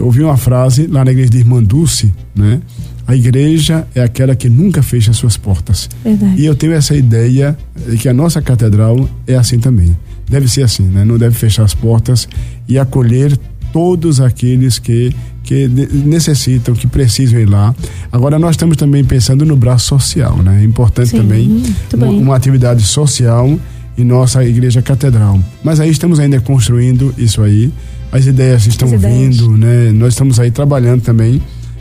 ouvi 0.00 0.22
uma 0.22 0.36
frase 0.36 0.86
lá 0.86 1.04
na 1.04 1.10
igreja 1.12 1.30
de 1.30 1.38
Irmã 1.38 1.62
Dulce, 1.62 2.12
né? 2.34 2.60
A 3.06 3.16
igreja 3.16 3.86
é 3.94 4.02
aquela 4.02 4.36
que 4.36 4.50
nunca 4.50 4.82
fecha 4.82 5.14
suas 5.14 5.38
portas. 5.38 5.88
Verdade. 6.04 6.34
E 6.38 6.44
eu 6.44 6.54
tenho 6.54 6.74
essa 6.74 6.94
ideia 6.94 7.56
de 7.88 7.96
que 7.96 8.06
a 8.06 8.12
nossa 8.12 8.42
catedral 8.42 9.08
é 9.26 9.34
assim 9.36 9.58
também. 9.58 9.96
Deve 10.28 10.46
ser 10.46 10.62
assim, 10.64 10.82
né? 10.82 11.06
Não 11.06 11.16
deve 11.16 11.34
fechar 11.34 11.64
as 11.64 11.72
portas 11.72 12.28
e 12.68 12.78
acolher 12.78 13.34
todos 13.72 14.20
aqueles 14.20 14.78
que 14.78 15.14
que 15.48 15.66
ne- 15.66 15.86
necessitam, 16.04 16.74
que 16.74 16.86
precisam 16.86 17.40
ir 17.40 17.48
lá. 17.48 17.74
Agora 18.12 18.38
nós 18.38 18.50
estamos 18.50 18.76
também 18.76 19.02
pensando 19.02 19.46
no 19.46 19.56
braço 19.56 19.86
social, 19.86 20.36
né? 20.42 20.60
É 20.60 20.64
importante 20.64 21.08
Sim, 21.08 21.16
também 21.16 21.62
uma, 21.94 22.06
uma 22.06 22.36
atividade 22.36 22.82
social 22.82 23.58
em 23.96 24.04
nossa 24.04 24.44
igreja 24.44 24.82
catedral. 24.82 25.40
Mas 25.64 25.80
aí 25.80 25.88
estamos 25.90 26.20
ainda 26.20 26.38
construindo 26.42 27.14
isso 27.16 27.40
aí. 27.42 27.72
As 28.12 28.26
ideias 28.26 28.66
estão 28.66 28.88
As 28.88 28.94
ideias. 28.94 29.38
vindo, 29.38 29.56
né? 29.56 29.90
Nós 29.92 30.12
estamos 30.12 30.38
aí 30.38 30.50
trabalhando 30.50 31.00
também 31.00 31.40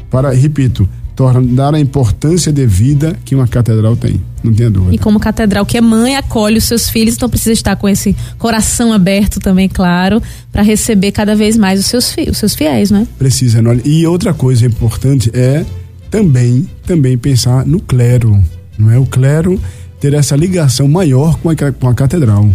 para, 0.10 0.32
repito, 0.32 0.88
tornar 1.18 1.74
a 1.74 1.80
importância 1.80 2.54
de 2.54 2.68
vida 2.68 3.18
que 3.26 3.34
uma 3.34 3.48
catedral 3.48 3.98
tem. 3.98 4.22
Não 4.44 4.54
tenha 4.54 4.70
dúvida. 4.70 4.94
E 4.94 5.00
como 5.00 5.20
catedral 5.20 5.66
que 5.66 5.76
é 5.76 5.82
mãe, 5.82 6.16
acolhe 6.16 6.60
os 6.60 6.66
seus 6.66 6.88
filhos, 6.88 7.16
então 7.16 7.28
precisa 7.28 7.54
estar 7.54 7.76
com 7.76 7.90
esse 7.90 8.16
coração 8.38 8.94
aberto 8.94 9.40
também, 9.40 9.68
claro, 9.68 10.22
para 10.52 10.62
receber 10.62 11.12
cada 11.12 11.36
vez 11.36 11.58
mais 11.58 11.80
os 11.80 11.88
seus, 11.88 12.16
os 12.30 12.38
seus 12.38 12.54
fiéis, 12.54 12.92
não 12.92 13.00
é? 13.00 13.08
Precisa, 13.18 13.64
não 13.64 13.72
é? 13.72 13.80
E 13.84 14.06
outra 14.06 14.32
coisa 14.32 14.68
importante 14.68 15.32
é 15.34 15.66
também, 16.12 16.70
também 16.86 17.18
pensar 17.18 17.66
no 17.66 17.80
clero, 17.80 18.40
não 18.78 18.92
é? 18.92 19.00
O 19.00 19.06
clero 19.08 19.60
ter 20.00 20.14
essa 20.14 20.36
ligação 20.36 20.88
maior 20.88 21.40
com 21.40 21.50
a, 21.50 21.56
com 21.56 21.90
a 21.90 21.96
catedral, 21.96 22.48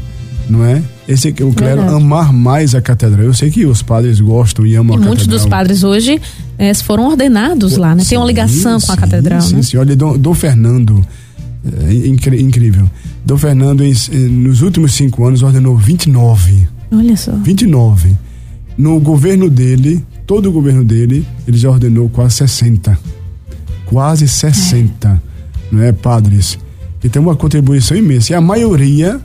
não 0.49 0.65
é? 0.65 0.81
Esse 1.09 1.29
o 1.31 1.53
clero 1.53 1.81
Verdade. 1.83 1.95
amar 1.97 2.33
mais 2.33 2.75
a 2.75 2.81
catedral. 2.81 3.25
Eu 3.27 3.35
sei 3.35 3.51
que 3.51 3.67
os 3.67 3.83
padres 3.83 4.21
gostam 4.21 4.65
e 4.65 4.77
amam 4.77 4.97
E 4.97 5.03
a 5.03 5.05
muitos 5.05 5.25
catedral. 5.25 5.39
dos 5.41 5.49
padres 5.49 5.83
hoje 5.83 6.21
eh, 6.59 6.73
foram 6.75 7.09
ordenados 7.09 7.77
lá, 7.77 7.95
né? 7.95 8.05
Tem 8.09 8.17
uma 8.17 8.25
Sim, 8.25 8.29
ligação 8.29 8.81
com 8.81 8.93
a 8.93 8.95
sim, 8.95 9.01
catedral, 9.01 9.41
sim, 9.41 9.57
né? 9.57 9.63
Sim, 9.63 9.77
olha, 9.79 9.97
Dom, 9.97 10.17
Dom 10.17 10.33
Fernando, 10.35 11.05
é, 11.89 11.93
incri- 12.07 12.41
incrível. 12.41 12.89
Dom 13.27 13.37
Fernando, 13.37 13.83
em- 13.85 13.93
em- 14.13 14.29
nos 14.29 14.63
últimos 14.63 14.95
cinco 14.95 15.27
anos, 15.27 15.43
ordenou 15.43 15.77
29. 15.77 16.69
Olha 16.93 17.17
só. 17.17 17.33
29. 17.33 18.17
No 18.79 19.01
governo 19.01 19.51
dele, 19.51 20.05
todo 20.27 20.49
o 20.49 20.53
governo 20.53 20.85
dele, 20.85 21.27
ele 21.49 21.57
já 21.59 21.69
ordenou 21.69 22.09
quase 22.09 22.37
60. 22.37 22.97
Quase 23.87 24.29
60. 24.29 25.21
Não 25.71 25.83
é, 25.83 25.91
padres? 25.93 26.59
E 27.03 27.09
tem 27.09 27.21
uma 27.21 27.35
contribuição 27.35 27.97
imensa. 27.97 28.33
E 28.33 28.37
a 28.37 28.41
maioria 28.41 29.21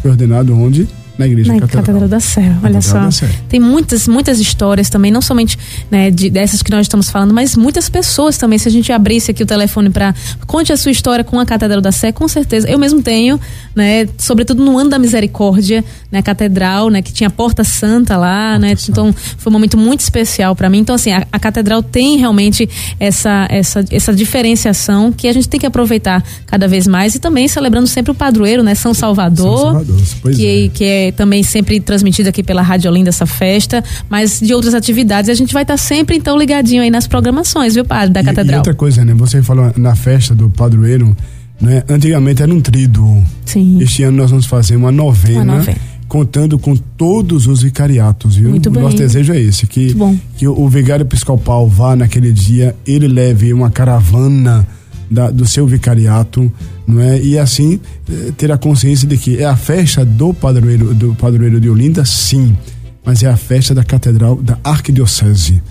foi 0.00 0.10
ordenado 0.10 0.54
onde? 0.56 0.88
Na 1.18 1.26
igreja 1.26 1.52
Na 1.52 1.60
catedral. 1.60 1.84
Catedral 1.84 2.08
da 2.08 2.20
Sé, 2.20 2.40
olha 2.62 2.80
Catedral 2.80 3.12
só. 3.12 3.26
Tem 3.48 3.58
muitas, 3.58 4.06
muitas 4.06 4.38
histórias 4.38 4.88
também, 4.88 5.10
não 5.10 5.20
somente 5.20 5.58
né, 5.90 6.12
de, 6.12 6.30
dessas 6.30 6.62
que 6.62 6.70
nós 6.70 6.82
estamos 6.82 7.10
falando, 7.10 7.34
mas 7.34 7.56
muitas 7.56 7.88
pessoas 7.88 8.38
também. 8.38 8.56
Se 8.56 8.68
a 8.68 8.70
gente 8.70 8.92
abrisse 8.92 9.32
aqui 9.32 9.42
o 9.42 9.46
telefone 9.46 9.90
para 9.90 10.14
conte 10.46 10.72
a 10.72 10.76
sua 10.76 10.92
história 10.92 11.24
com 11.24 11.40
a 11.40 11.44
Catedral 11.44 11.80
da 11.80 11.90
Sé, 11.90 12.12
com 12.12 12.28
certeza. 12.28 12.68
Eu 12.68 12.78
mesmo 12.78 13.02
tenho, 13.02 13.40
né, 13.74 14.06
sobretudo 14.16 14.64
no 14.64 14.78
ano 14.78 14.90
da 14.90 14.98
misericórdia, 14.98 15.84
né, 16.10 16.20
a 16.20 16.22
catedral, 16.22 16.88
né, 16.88 17.02
que 17.02 17.12
tinha 17.12 17.26
a 17.26 17.30
Porta 17.30 17.64
Santa 17.64 18.16
lá, 18.16 18.56
né? 18.58 18.76
Santa. 18.76 18.90
Então 18.90 19.12
foi 19.12 19.50
um 19.50 19.52
momento 19.52 19.76
muito 19.76 20.00
especial 20.00 20.54
para 20.54 20.70
mim. 20.70 20.78
Então 20.78 20.94
assim, 20.94 21.10
a, 21.10 21.26
a 21.32 21.38
catedral 21.40 21.82
tem 21.82 22.16
realmente 22.16 22.68
essa, 23.00 23.46
essa, 23.50 23.84
essa 23.90 24.14
diferenciação 24.14 25.10
que 25.10 25.26
a 25.26 25.32
gente 25.32 25.48
tem 25.48 25.58
que 25.58 25.66
aproveitar 25.66 26.22
cada 26.46 26.68
vez 26.68 26.86
mais 26.86 27.16
e 27.16 27.18
também 27.18 27.48
celebrando 27.48 27.88
sempre 27.88 28.12
o 28.12 28.14
padroeiro, 28.14 28.62
né, 28.62 28.76
São 28.76 28.94
Salvador, 28.94 29.58
São 29.58 29.84
Salvador, 29.84 30.32
que 30.34 30.46
é. 30.46 30.68
que 30.68 30.84
é 30.84 31.07
também 31.12 31.42
sempre 31.42 31.80
transmitida 31.80 32.28
aqui 32.30 32.42
pela 32.42 32.62
Rádio 32.62 32.90
Olinda 32.90 33.08
essa 33.10 33.26
festa, 33.26 33.82
mas 34.08 34.40
de 34.40 34.52
outras 34.54 34.74
atividades 34.74 35.30
a 35.30 35.34
gente 35.34 35.52
vai 35.52 35.62
estar 35.62 35.76
sempre 35.76 36.16
então 36.16 36.36
ligadinho 36.38 36.82
aí 36.82 36.90
nas 36.90 37.06
programações, 37.06 37.74
viu, 37.74 37.84
padre, 37.84 38.12
da 38.12 38.20
E- 38.20 38.22
E, 38.22 38.26
catedral. 38.26 38.58
outra 38.60 38.74
coisa, 38.74 39.04
né? 39.04 39.14
Você 39.14 39.42
falou 39.42 39.72
na 39.76 39.94
festa 39.94 40.34
do 40.34 40.48
padroeiro, 40.50 41.16
né? 41.60 41.82
Antigamente 41.88 42.42
era 42.42 42.52
um 42.52 42.60
tríduo. 42.60 43.22
Sim. 43.44 43.78
Este 43.80 44.02
ano 44.02 44.16
nós 44.18 44.30
vamos 44.30 44.46
fazer 44.46 44.76
uma 44.76 44.92
novena, 44.92 45.42
Uma 45.42 45.56
novena. 45.56 45.78
contando 46.06 46.58
com 46.58 46.76
todos 46.76 47.46
os 47.46 47.62
vicariatos, 47.62 48.36
viu? 48.36 48.50
Muito 48.50 48.68
o 48.68 48.72
bem. 48.72 48.82
nosso 48.82 48.96
desejo 48.96 49.32
é 49.32 49.40
esse, 49.40 49.66
que, 49.66 49.94
que 50.36 50.46
o, 50.48 50.58
o 50.58 50.68
vigário 50.68 51.02
episcopal 51.04 51.68
vá 51.68 51.94
naquele 51.96 52.32
dia, 52.32 52.74
ele 52.86 53.08
leve 53.08 53.52
uma 53.52 53.70
caravana 53.70 54.66
da- 55.10 55.30
do 55.30 55.46
seu 55.46 55.66
vicariato, 55.66 56.52
não 56.86 57.00
é? 57.00 57.20
E 57.20 57.38
assim 57.38 57.80
eh, 58.10 58.32
ter 58.36 58.50
a 58.52 58.58
consciência 58.58 59.06
de 59.08 59.16
que 59.16 59.38
é 59.38 59.44
a 59.44 59.56
festa 59.56 60.04
do 60.04 60.32
padroeiro 60.34 60.94
do 60.94 61.14
padroeiro 61.14 61.60
de 61.60 61.68
Olinda, 61.70 62.04
sim, 62.04 62.56
mas 63.04 63.22
é 63.22 63.28
a 63.28 63.36
festa 63.36 63.74
da 63.74 63.82
catedral 63.84 64.36
da 64.36 64.58
arquidiocese. 64.62 65.62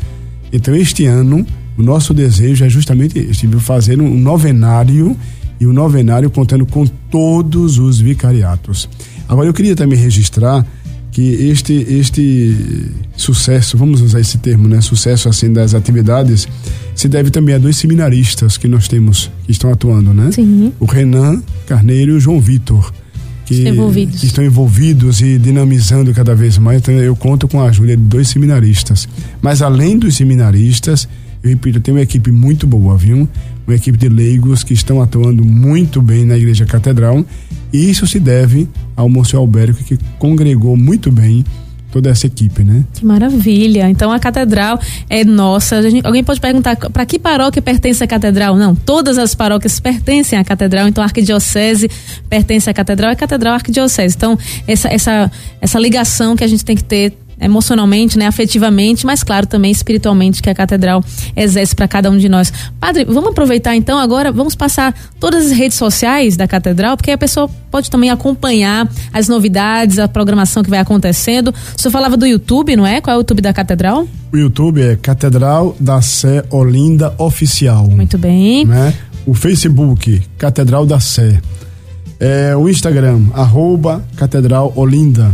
Então 0.51 0.75
este 0.75 1.06
ano 1.06 1.46
o 1.77 1.84
nosso 1.84 2.13
desejo 2.13 2.65
é 2.65 2.70
justamente 2.70 3.20
este, 3.20 3.48
fazer 3.60 4.01
um 4.01 4.17
novenário 4.17 5.15
e 5.60 5.67
um 5.67 5.74
novenário 5.74 6.29
contando 6.29 6.65
com 6.65 6.86
todos 6.86 7.77
os 7.79 8.00
vicariatos. 8.00 8.89
Agora 9.29 9.48
eu 9.50 9.53
queria 9.53 9.75
também 9.75 9.98
registrar 10.00 10.65
que 11.18 11.50
este 11.50 11.74
este 11.74 12.56
sucesso, 13.16 13.76
vamos 13.76 14.02
usar 14.02 14.20
esse 14.20 14.38
termo, 14.38 14.68
né, 14.68 14.82
sucesso 14.82 15.28
assim 15.28 15.52
das 15.52 15.74
atividades, 15.74 16.48
se 16.94 17.08
deve 17.08 17.32
também 17.32 17.56
a 17.56 17.58
dois 17.58 17.76
seminaristas 17.76 18.56
que 18.56 18.68
nós 18.68 18.88
temos 18.88 19.32
que 19.44 19.52
estão 19.52 19.74
atuando, 19.74 20.14
né? 20.14 20.32
Sim. 20.32 20.72
O 20.80 20.86
Renan 20.86 21.42
Carneiro 21.66 22.12
e 22.12 22.16
o 22.18 22.20
João 22.20 22.40
Vitor. 22.40 22.94
Que 23.48 23.56
Estão 23.56 23.74
envolvidos. 23.74 24.20
que 24.20 24.26
estão 24.28 24.46
envolvidos 24.46 25.20
e 25.22 25.40
dinamizando 25.40 26.14
cada 26.14 26.36
vez 26.36 26.60
mais. 26.60 26.82
Então, 26.82 26.94
eu 26.94 27.16
conto 27.16 27.48
com 27.48 27.62
a 27.62 27.70
ajuda 27.70 27.98
de 27.98 28.04
dois 28.04 28.28
seminaristas. 28.28 29.10
Mas 29.42 29.64
além 29.64 29.98
dos 29.98 30.16
seminaristas, 30.18 31.08
eu 31.42 31.50
repito, 31.50 31.80
tem 31.80 31.96
uma 31.96 32.02
equipe 32.02 32.30
muito 32.30 32.68
boa, 32.68 32.96
viu? 32.96 33.28
Uma 33.66 33.76
equipe 33.76 33.98
de 33.98 34.08
leigos 34.08 34.64
que 34.64 34.74
estão 34.76 35.02
atuando 35.02 35.44
muito 35.44 36.00
bem 36.00 36.26
na 36.26 36.38
Igreja 36.38 36.66
Catedral. 36.66 37.26
E 37.74 37.90
isso 37.90 38.06
se 38.06 38.20
deve 38.20 38.68
ao 38.98 39.08
Monsenhor 39.08 39.44
Albérico, 39.44 39.84
que 39.84 39.98
congregou 40.18 40.75
muito 40.75 41.12
bem 41.12 41.46
toda 41.92 42.10
essa 42.10 42.27
equipe, 42.27 42.63
né? 42.63 42.84
Que 42.94 43.06
maravilha. 43.06 43.89
Então 43.89 44.12
a 44.12 44.20
catedral 44.20 44.80
é 45.10 45.24
nossa. 45.24 45.82
Gente, 45.89 46.06
alguém 46.06 46.24
pode 46.24 46.42
perguntar 46.42 46.75
para 46.75 47.06
que 47.06 47.18
paróquia 47.18 47.62
pertence 47.62 48.04
a 48.04 48.08
catedral? 48.08 48.56
Não, 48.56 48.75
todas 48.75 49.18
as 49.18 49.34
paróquias 49.34 49.80
pertencem 49.80 50.38
à 50.38 50.44
catedral. 50.44 50.88
Então 50.88 51.04
a 51.04 51.06
arquidiocese 51.06 51.89
pertence 52.30 52.70
à 52.70 52.74
catedral, 52.74 53.12
é 53.12 53.16
catedral 53.16 53.54
arquidiocese. 53.54 54.16
Então 54.16 54.38
essa 54.68 54.89
essa 54.89 55.32
essa 55.62 55.80
ligação 55.80 56.36
que 56.36 56.44
a 56.44 56.48
gente 56.48 56.66
tem 56.66 56.75
que 56.75 56.84
ter 56.84 57.13
emocionalmente, 57.39 58.17
né, 58.17 58.25
afetivamente, 58.25 59.06
mas 59.06 59.24
claro 59.24 59.46
também 59.46 59.72
espiritualmente 59.72 60.41
que 60.41 60.50
a 60.50 60.56
catedral 60.56 61.03
exerce 61.36 61.75
para 61.75 61.88
cada 61.88 62.10
um 62.10 62.17
de 62.17 62.27
nós. 62.27 62.51
Padre, 62.79 63.06
vamos 63.06 63.29
aproveitar 63.29 63.75
então 63.75 63.98
agora, 63.98 64.32
vamos 64.32 64.56
passar 64.56 64.94
todas 65.20 65.48
as 65.48 65.51
redes 65.51 65.77
sociais 65.77 66.36
da 66.36 66.48
catedral, 66.48 66.98
porque 66.98 67.12
a 67.12 67.17
pessoa 67.17 67.50
pode 67.70 67.91
também 67.91 68.10
acompanhar 68.10 68.89
as 69.13 69.27
novidades, 69.27 70.00
a 70.00 70.08
programação 70.08 70.63
que 70.63 70.70
vai 70.70 70.79
acontecendo. 70.79 71.53
O 71.77 71.82
senhor 71.82 71.91
falava 71.91 72.17
do 72.17 72.25
YouTube, 72.25 72.75
não 72.75 72.86
é? 72.86 73.01
Qual 73.01 73.13
é 73.13 73.17
o 73.17 73.22
YouTube 73.22 73.41
da 73.41 73.53
catedral? 73.53 74.08
O 74.32 74.38
YouTube 74.38 74.82
é 74.82 74.96
Catedral 74.96 75.75
da 75.79 76.01
Sé 76.01 76.44
Olinda 76.50 77.13
Oficial. 77.17 77.88
Muito 77.88 78.17
bem. 78.17 78.65
Né? 78.65 78.94
O 79.25 79.34
Facebook, 79.34 80.22
Catedral 80.38 80.86
da 80.86 81.00
Sé. 81.00 81.39
É, 82.20 82.56
o 82.56 82.67
Instagram, 82.67 83.22
arroba 83.34 84.03
Catedral 84.15 84.74
Olinda 84.75 85.32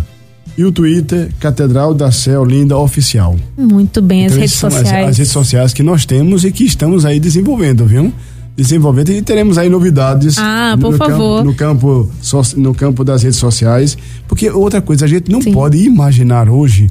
e 0.57 0.63
o 0.63 0.71
Twitter 0.71 1.29
Catedral 1.39 1.93
da 1.93 2.11
Céu 2.11 2.43
Linda 2.43 2.77
Oficial. 2.77 3.35
Muito 3.57 4.01
bem, 4.01 4.25
então, 4.25 4.33
as 4.33 4.39
redes 4.39 4.53
sociais. 4.53 4.87
As, 4.87 5.09
as, 5.09 5.17
redes 5.17 5.31
sociais 5.31 5.73
que 5.73 5.83
nós 5.83 6.05
temos 6.05 6.43
e 6.43 6.51
que 6.51 6.63
estamos 6.63 7.05
aí 7.05 7.19
desenvolvendo, 7.19 7.85
viu? 7.85 8.13
Desenvolvendo 8.55 9.09
e 9.09 9.21
teremos 9.21 9.57
aí 9.57 9.67
novidades. 9.67 10.37
Ah, 10.37 10.77
por 10.79 10.91
no 10.91 10.97
favor. 10.97 11.43
Campo, 11.43 11.43
no 11.43 11.55
campo 11.55 12.09
no 12.55 12.75
campo 12.75 13.03
das 13.03 13.23
redes 13.23 13.39
sociais, 13.39 13.97
porque 14.27 14.49
outra 14.49 14.79
coisa 14.79 15.05
a 15.05 15.07
gente 15.07 15.31
não 15.31 15.41
Sim. 15.41 15.51
pode 15.53 15.77
imaginar 15.79 16.47
hoje, 16.47 16.87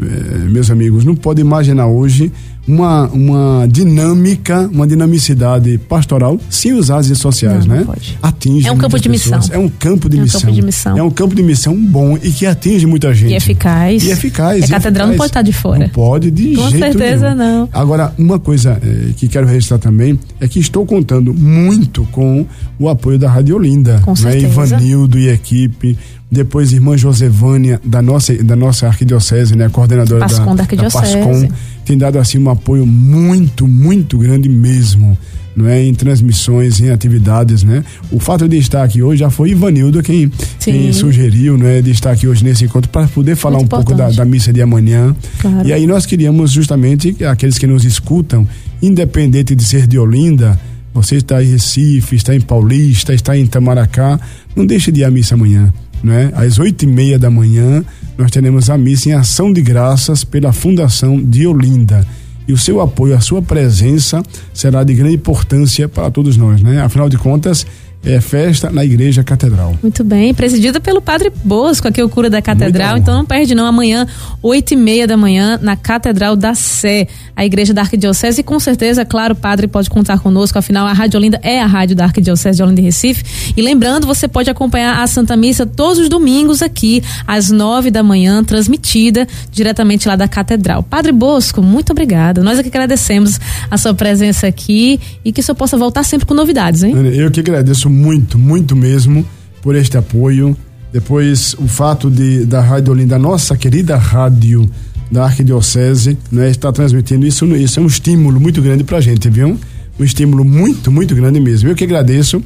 eh, 0.00 0.04
meus 0.50 0.70
amigos, 0.72 1.04
não 1.04 1.14
pode 1.14 1.40
imaginar 1.40 1.86
hoje 1.86 2.32
uma, 2.66 3.06
uma 3.08 3.66
dinâmica, 3.68 4.68
uma 4.72 4.86
dinamicidade 4.86 5.78
pastoral 5.78 6.38
sem 6.48 6.72
usar 6.72 6.98
as 6.98 7.06
redes 7.06 7.20
sociais, 7.20 7.66
não, 7.66 7.74
né? 7.74 7.80
Não 7.80 7.86
pode. 7.86 8.18
Atinge 8.22 8.66
é 8.66 8.72
um 8.72 8.78
campo 8.78 8.98
de 8.98 9.08
pessoas. 9.08 9.40
missão. 9.48 9.54
É 9.54 9.58
um 9.58 9.68
campo 9.68 10.08
de, 10.08 10.16
é 10.16 10.20
um 10.20 10.22
missão. 10.22 10.40
campo 10.40 10.52
de 10.52 10.62
missão. 10.62 10.98
É 10.98 11.02
um 11.02 11.10
campo 11.10 11.34
de 11.34 11.42
missão 11.42 11.76
bom 11.76 12.18
e 12.22 12.30
que 12.30 12.46
atinge 12.46 12.86
muita 12.86 13.12
gente. 13.14 13.32
E 13.32 13.36
eficaz. 13.36 14.02
E 14.02 14.10
eficaz. 14.10 14.60
E 14.62 14.64
a 14.64 14.68
catedral 14.68 15.08
eficaz. 15.08 15.10
não 15.10 15.16
pode 15.16 15.30
estar 15.30 15.42
de 15.42 15.52
fora. 15.52 15.78
Não 15.80 15.88
pode 15.88 16.30
de 16.30 16.54
Com 16.54 16.70
jeito 16.70 16.78
certeza 16.78 17.34
nenhum. 17.34 17.58
não. 17.58 17.68
Agora, 17.72 18.12
uma 18.18 18.38
coisa 18.38 18.78
eh, 18.82 19.12
que 19.16 19.28
quero 19.28 19.46
registrar 19.46 19.78
também 19.78 20.18
é 20.40 20.48
que 20.48 20.58
estou 20.58 20.86
contando 20.86 21.34
muito 21.34 22.06
com 22.10 22.46
o 22.78 22.88
apoio 22.88 23.18
da 23.18 23.30
Rádio 23.30 23.56
Olinda. 23.56 24.00
Com 24.04 24.12
né? 24.12 24.16
certeza. 24.16 24.46
Ivanildo 24.46 25.18
e 25.18 25.28
equipe 25.28 25.96
depois 26.34 26.72
irmã 26.72 26.96
Josevânia 26.96 27.80
da 27.82 28.02
nossa 28.02 28.34
da 28.42 28.56
nossa 28.56 28.88
arquidiocese, 28.88 29.56
né, 29.56 29.68
coordenadora 29.70 30.20
Pascom 30.20 30.46
da, 30.46 30.54
da, 30.54 30.62
arquidiocese. 30.64 31.16
da 31.16 31.26
Pascom, 31.26 31.48
tem 31.84 31.96
dado 31.96 32.18
assim 32.18 32.38
um 32.38 32.50
apoio 32.50 32.84
muito, 32.84 33.66
muito 33.66 34.18
grande 34.18 34.48
mesmo, 34.48 35.16
não 35.56 35.68
é, 35.68 35.82
em 35.82 35.94
transmissões, 35.94 36.80
em 36.80 36.90
atividades, 36.90 37.62
né? 37.62 37.84
O 38.10 38.18
fato 38.18 38.48
de 38.48 38.58
estar 38.58 38.82
aqui 38.82 39.00
hoje 39.00 39.20
já 39.20 39.30
foi 39.30 39.50
Ivanildo 39.50 40.02
quem, 40.02 40.30
quem 40.58 40.92
sugeriu, 40.92 41.56
né, 41.56 41.80
de 41.80 41.92
estar 41.92 42.10
aqui 42.10 42.26
hoje 42.26 42.42
nesse 42.42 42.64
encontro 42.64 42.90
para 42.90 43.06
poder 43.06 43.36
falar 43.36 43.58
muito 43.58 43.66
um 43.66 43.76
pouco 43.76 43.94
da, 43.94 44.10
da, 44.10 44.24
missa 44.24 44.52
de 44.52 44.60
amanhã. 44.60 45.14
Claro. 45.40 45.66
E 45.66 45.72
aí 45.72 45.86
nós 45.86 46.04
queríamos 46.04 46.50
justamente 46.50 47.16
aqueles 47.24 47.56
que 47.56 47.66
nos 47.66 47.84
escutam, 47.84 48.46
independente 48.82 49.54
de 49.54 49.64
ser 49.64 49.86
de 49.86 49.98
Olinda, 49.98 50.58
você 50.92 51.16
está 51.16 51.42
em 51.42 51.50
Recife, 51.50 52.16
está 52.16 52.34
em 52.34 52.40
Paulista, 52.40 53.14
está 53.14 53.36
em 53.36 53.44
Itamaracá, 53.44 54.18
não 54.56 54.66
deixe 54.66 54.90
de 54.90 55.00
ir 55.00 55.04
à 55.04 55.10
missa 55.10 55.34
amanhã 55.34 55.72
né? 56.04 56.30
Às 56.34 56.58
oito 56.58 56.84
e 56.84 56.86
meia 56.86 57.18
da 57.18 57.30
manhã, 57.30 57.82
nós 58.18 58.30
teremos 58.30 58.68
a 58.68 58.76
missa 58.76 59.08
em 59.08 59.12
ação 59.14 59.50
de 59.50 59.62
graças 59.62 60.22
pela 60.22 60.52
Fundação 60.52 61.20
de 61.20 61.46
Olinda. 61.46 62.06
E 62.46 62.52
o 62.52 62.58
seu 62.58 62.82
apoio, 62.82 63.16
a 63.16 63.20
sua 63.20 63.40
presença 63.40 64.22
será 64.52 64.84
de 64.84 64.92
grande 64.92 65.14
importância 65.14 65.88
para 65.88 66.10
todos 66.10 66.36
nós, 66.36 66.60
né? 66.60 66.82
Afinal 66.82 67.08
de 67.08 67.16
contas, 67.16 67.66
é 68.06 68.20
festa 68.20 68.70
na 68.70 68.84
Igreja 68.84 69.22
Catedral. 69.24 69.76
Muito 69.82 70.04
bem, 70.04 70.34
presidida 70.34 70.80
pelo 70.80 71.00
Padre 71.00 71.32
Bosco, 71.44 71.88
aqui 71.88 72.00
é 72.00 72.04
o 72.04 72.08
cura 72.08 72.28
da 72.28 72.42
Catedral. 72.42 72.98
Então 72.98 73.14
não 73.14 73.24
perde 73.24 73.54
não, 73.54 73.66
amanhã, 73.66 74.06
oito 74.42 74.74
e 74.74 74.76
meia 74.76 75.06
da 75.06 75.16
manhã, 75.16 75.58
na 75.60 75.76
Catedral 75.76 76.36
da 76.36 76.54
Sé, 76.54 77.08
a 77.34 77.44
Igreja 77.44 77.72
da 77.72 77.82
Arquidiocese. 77.82 78.40
E 78.40 78.44
com 78.44 78.58
certeza, 78.60 79.04
claro, 79.04 79.34
o 79.34 79.36
Padre 79.36 79.66
pode 79.66 79.88
contar 79.88 80.18
conosco, 80.18 80.58
afinal 80.58 80.86
a 80.86 80.92
Rádio 80.92 81.18
Olinda 81.18 81.40
é 81.42 81.60
a 81.60 81.66
rádio 81.66 81.96
da 81.96 82.04
Arquidiocese 82.04 82.56
de 82.56 82.62
Olinda 82.62 82.80
e 82.80 82.84
Recife. 82.84 83.24
E 83.56 83.62
lembrando, 83.62 84.06
você 84.06 84.28
pode 84.28 84.50
acompanhar 84.50 85.02
a 85.02 85.06
Santa 85.06 85.36
Missa 85.36 85.66
todos 85.66 85.98
os 85.98 86.08
domingos 86.08 86.62
aqui, 86.62 87.02
às 87.26 87.50
nove 87.50 87.90
da 87.90 88.02
manhã, 88.02 88.42
transmitida 88.44 89.26
diretamente 89.50 90.06
lá 90.08 90.16
da 90.16 90.28
Catedral. 90.28 90.82
Padre 90.82 91.12
Bosco, 91.12 91.62
muito 91.62 91.90
obrigada. 91.90 92.42
Nós 92.42 92.58
aqui 92.58 92.68
agradecemos 92.68 93.40
a 93.70 93.78
sua 93.78 93.94
presença 93.94 94.46
aqui 94.46 95.00
e 95.24 95.32
que 95.32 95.40
o 95.40 95.42
senhor 95.42 95.56
possa 95.56 95.76
voltar 95.76 96.02
sempre 96.04 96.26
com 96.26 96.34
novidades, 96.34 96.82
hein? 96.82 96.94
Eu 97.14 97.30
que 97.30 97.40
agradeço 97.40 97.88
muito, 97.94 98.38
muito 98.38 98.76
mesmo 98.76 99.24
por 99.62 99.74
este 99.74 99.96
apoio. 99.96 100.56
Depois, 100.92 101.54
o 101.54 101.66
fato 101.66 102.10
de 102.10 102.44
da 102.44 102.60
Rádio 102.60 102.92
Olinda, 102.92 103.18
nossa 103.18 103.56
querida 103.56 103.96
rádio 103.96 104.68
da 105.10 105.24
Arquidiocese, 105.24 106.18
né, 106.30 106.50
estar 106.50 106.72
transmitindo 106.72 107.26
isso, 107.26 107.46
isso 107.56 107.80
é 107.80 107.82
um 107.82 107.86
estímulo 107.86 108.40
muito 108.40 108.60
grande 108.60 108.84
pra 108.84 109.00
gente, 109.00 109.28
viu? 109.30 109.58
Um 109.98 110.04
estímulo 110.04 110.44
muito, 110.44 110.90
muito 110.90 111.14
grande 111.14 111.40
mesmo. 111.40 111.68
Eu 111.68 111.74
que 111.74 111.84
agradeço, 111.84 112.42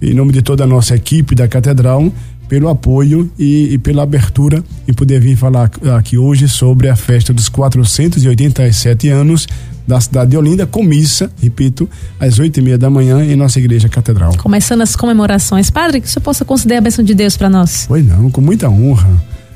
em 0.00 0.14
nome 0.14 0.32
de 0.32 0.42
toda 0.42 0.64
a 0.64 0.66
nossa 0.66 0.94
equipe 0.94 1.34
da 1.34 1.48
Catedral, 1.48 2.12
pelo 2.48 2.68
apoio 2.68 3.30
e, 3.38 3.74
e, 3.74 3.78
pela 3.78 4.02
abertura 4.02 4.62
em 4.86 4.92
poder 4.92 5.20
vir 5.20 5.36
falar 5.36 5.70
aqui 5.96 6.18
hoje 6.18 6.48
sobre 6.48 6.88
a 6.88 6.96
festa 6.96 7.32
dos 7.32 7.48
487 7.48 9.08
anos 9.08 9.46
da 9.86 10.00
cidade 10.00 10.30
de 10.30 10.36
Olinda, 10.36 10.66
com 10.66 10.82
missa, 10.82 11.30
repito, 11.40 11.88
às 12.18 12.38
oito 12.38 12.60
e 12.60 12.62
meia 12.62 12.78
da 12.78 12.88
manhã 12.88 13.24
em 13.24 13.36
nossa 13.36 13.58
igreja 13.58 13.88
catedral. 13.88 14.36
Começando 14.36 14.82
as 14.82 14.94
comemorações. 14.94 15.70
Padre, 15.70 16.00
que 16.00 16.06
o 16.06 16.10
senhor 16.10 16.22
possa 16.22 16.44
conceder 16.44 16.78
a 16.78 16.80
bênção 16.80 17.04
de 17.04 17.14
Deus 17.14 17.36
para 17.36 17.48
nós. 17.48 17.86
Pois 17.88 18.06
não, 18.06 18.30
com 18.30 18.40
muita 18.40 18.68
honra. 18.68 19.10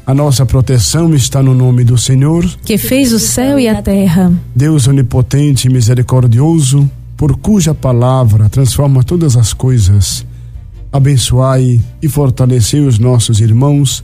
A 0.06 0.12
nossa 0.12 0.44
proteção 0.44 1.14
está 1.14 1.42
no 1.42 1.54
nome 1.54 1.82
do 1.82 1.96
Senhor, 1.96 2.44
que 2.62 2.76
fez 2.76 3.10
o 3.14 3.18
céu 3.18 3.58
e 3.58 3.66
a 3.66 3.80
terra. 3.80 4.30
Deus 4.54 4.86
onipotente 4.86 5.66
e 5.66 5.72
misericordioso, 5.72 6.90
por 7.16 7.36
cuja 7.38 7.74
palavra 7.74 8.50
transforma 8.50 9.02
todas 9.02 9.34
as 9.34 9.54
coisas. 9.54 10.26
Abençoai 10.92 11.80
e 12.02 12.08
fortalecei 12.08 12.80
os 12.80 12.98
nossos 12.98 13.40
irmãos, 13.40 14.02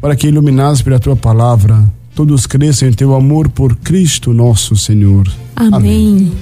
para 0.00 0.14
que, 0.14 0.28
iluminados 0.28 0.80
pela 0.80 1.00
tua 1.00 1.16
palavra, 1.16 1.82
todos 2.14 2.46
cresçam 2.46 2.88
em 2.88 2.92
teu 2.92 3.14
amor 3.14 3.48
por 3.48 3.76
Cristo 3.76 4.32
nosso 4.32 4.76
Senhor. 4.76 5.26
Amém. 5.56 5.74
Amém. 5.74 6.32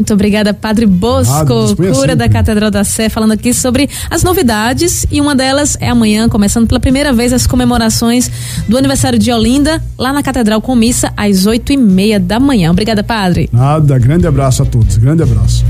Muito 0.00 0.14
obrigada, 0.14 0.54
Padre 0.54 0.86
Bosco, 0.86 1.76
cura 1.76 1.94
sempre. 1.94 2.14
da 2.14 2.26
Catedral 2.26 2.70
da 2.70 2.82
Sé, 2.82 3.10
falando 3.10 3.32
aqui 3.32 3.52
sobre 3.52 3.86
as 4.10 4.22
novidades 4.22 5.04
e 5.10 5.20
uma 5.20 5.34
delas 5.34 5.76
é 5.78 5.90
amanhã, 5.90 6.26
começando 6.26 6.66
pela 6.66 6.80
primeira 6.80 7.12
vez 7.12 7.34
as 7.34 7.46
comemorações 7.46 8.30
do 8.66 8.78
aniversário 8.78 9.18
de 9.18 9.30
Olinda, 9.30 9.82
lá 9.98 10.10
na 10.10 10.22
Catedral 10.22 10.62
com 10.62 10.74
missa 10.74 11.12
às 11.14 11.44
oito 11.44 11.70
e 11.70 11.76
meia 11.76 12.18
da 12.18 12.40
manhã. 12.40 12.70
Obrigada, 12.70 13.04
Padre. 13.04 13.50
Nada, 13.52 13.98
grande 13.98 14.26
abraço 14.26 14.62
a 14.62 14.64
todos, 14.64 14.96
grande 14.96 15.22
abraço. 15.22 15.66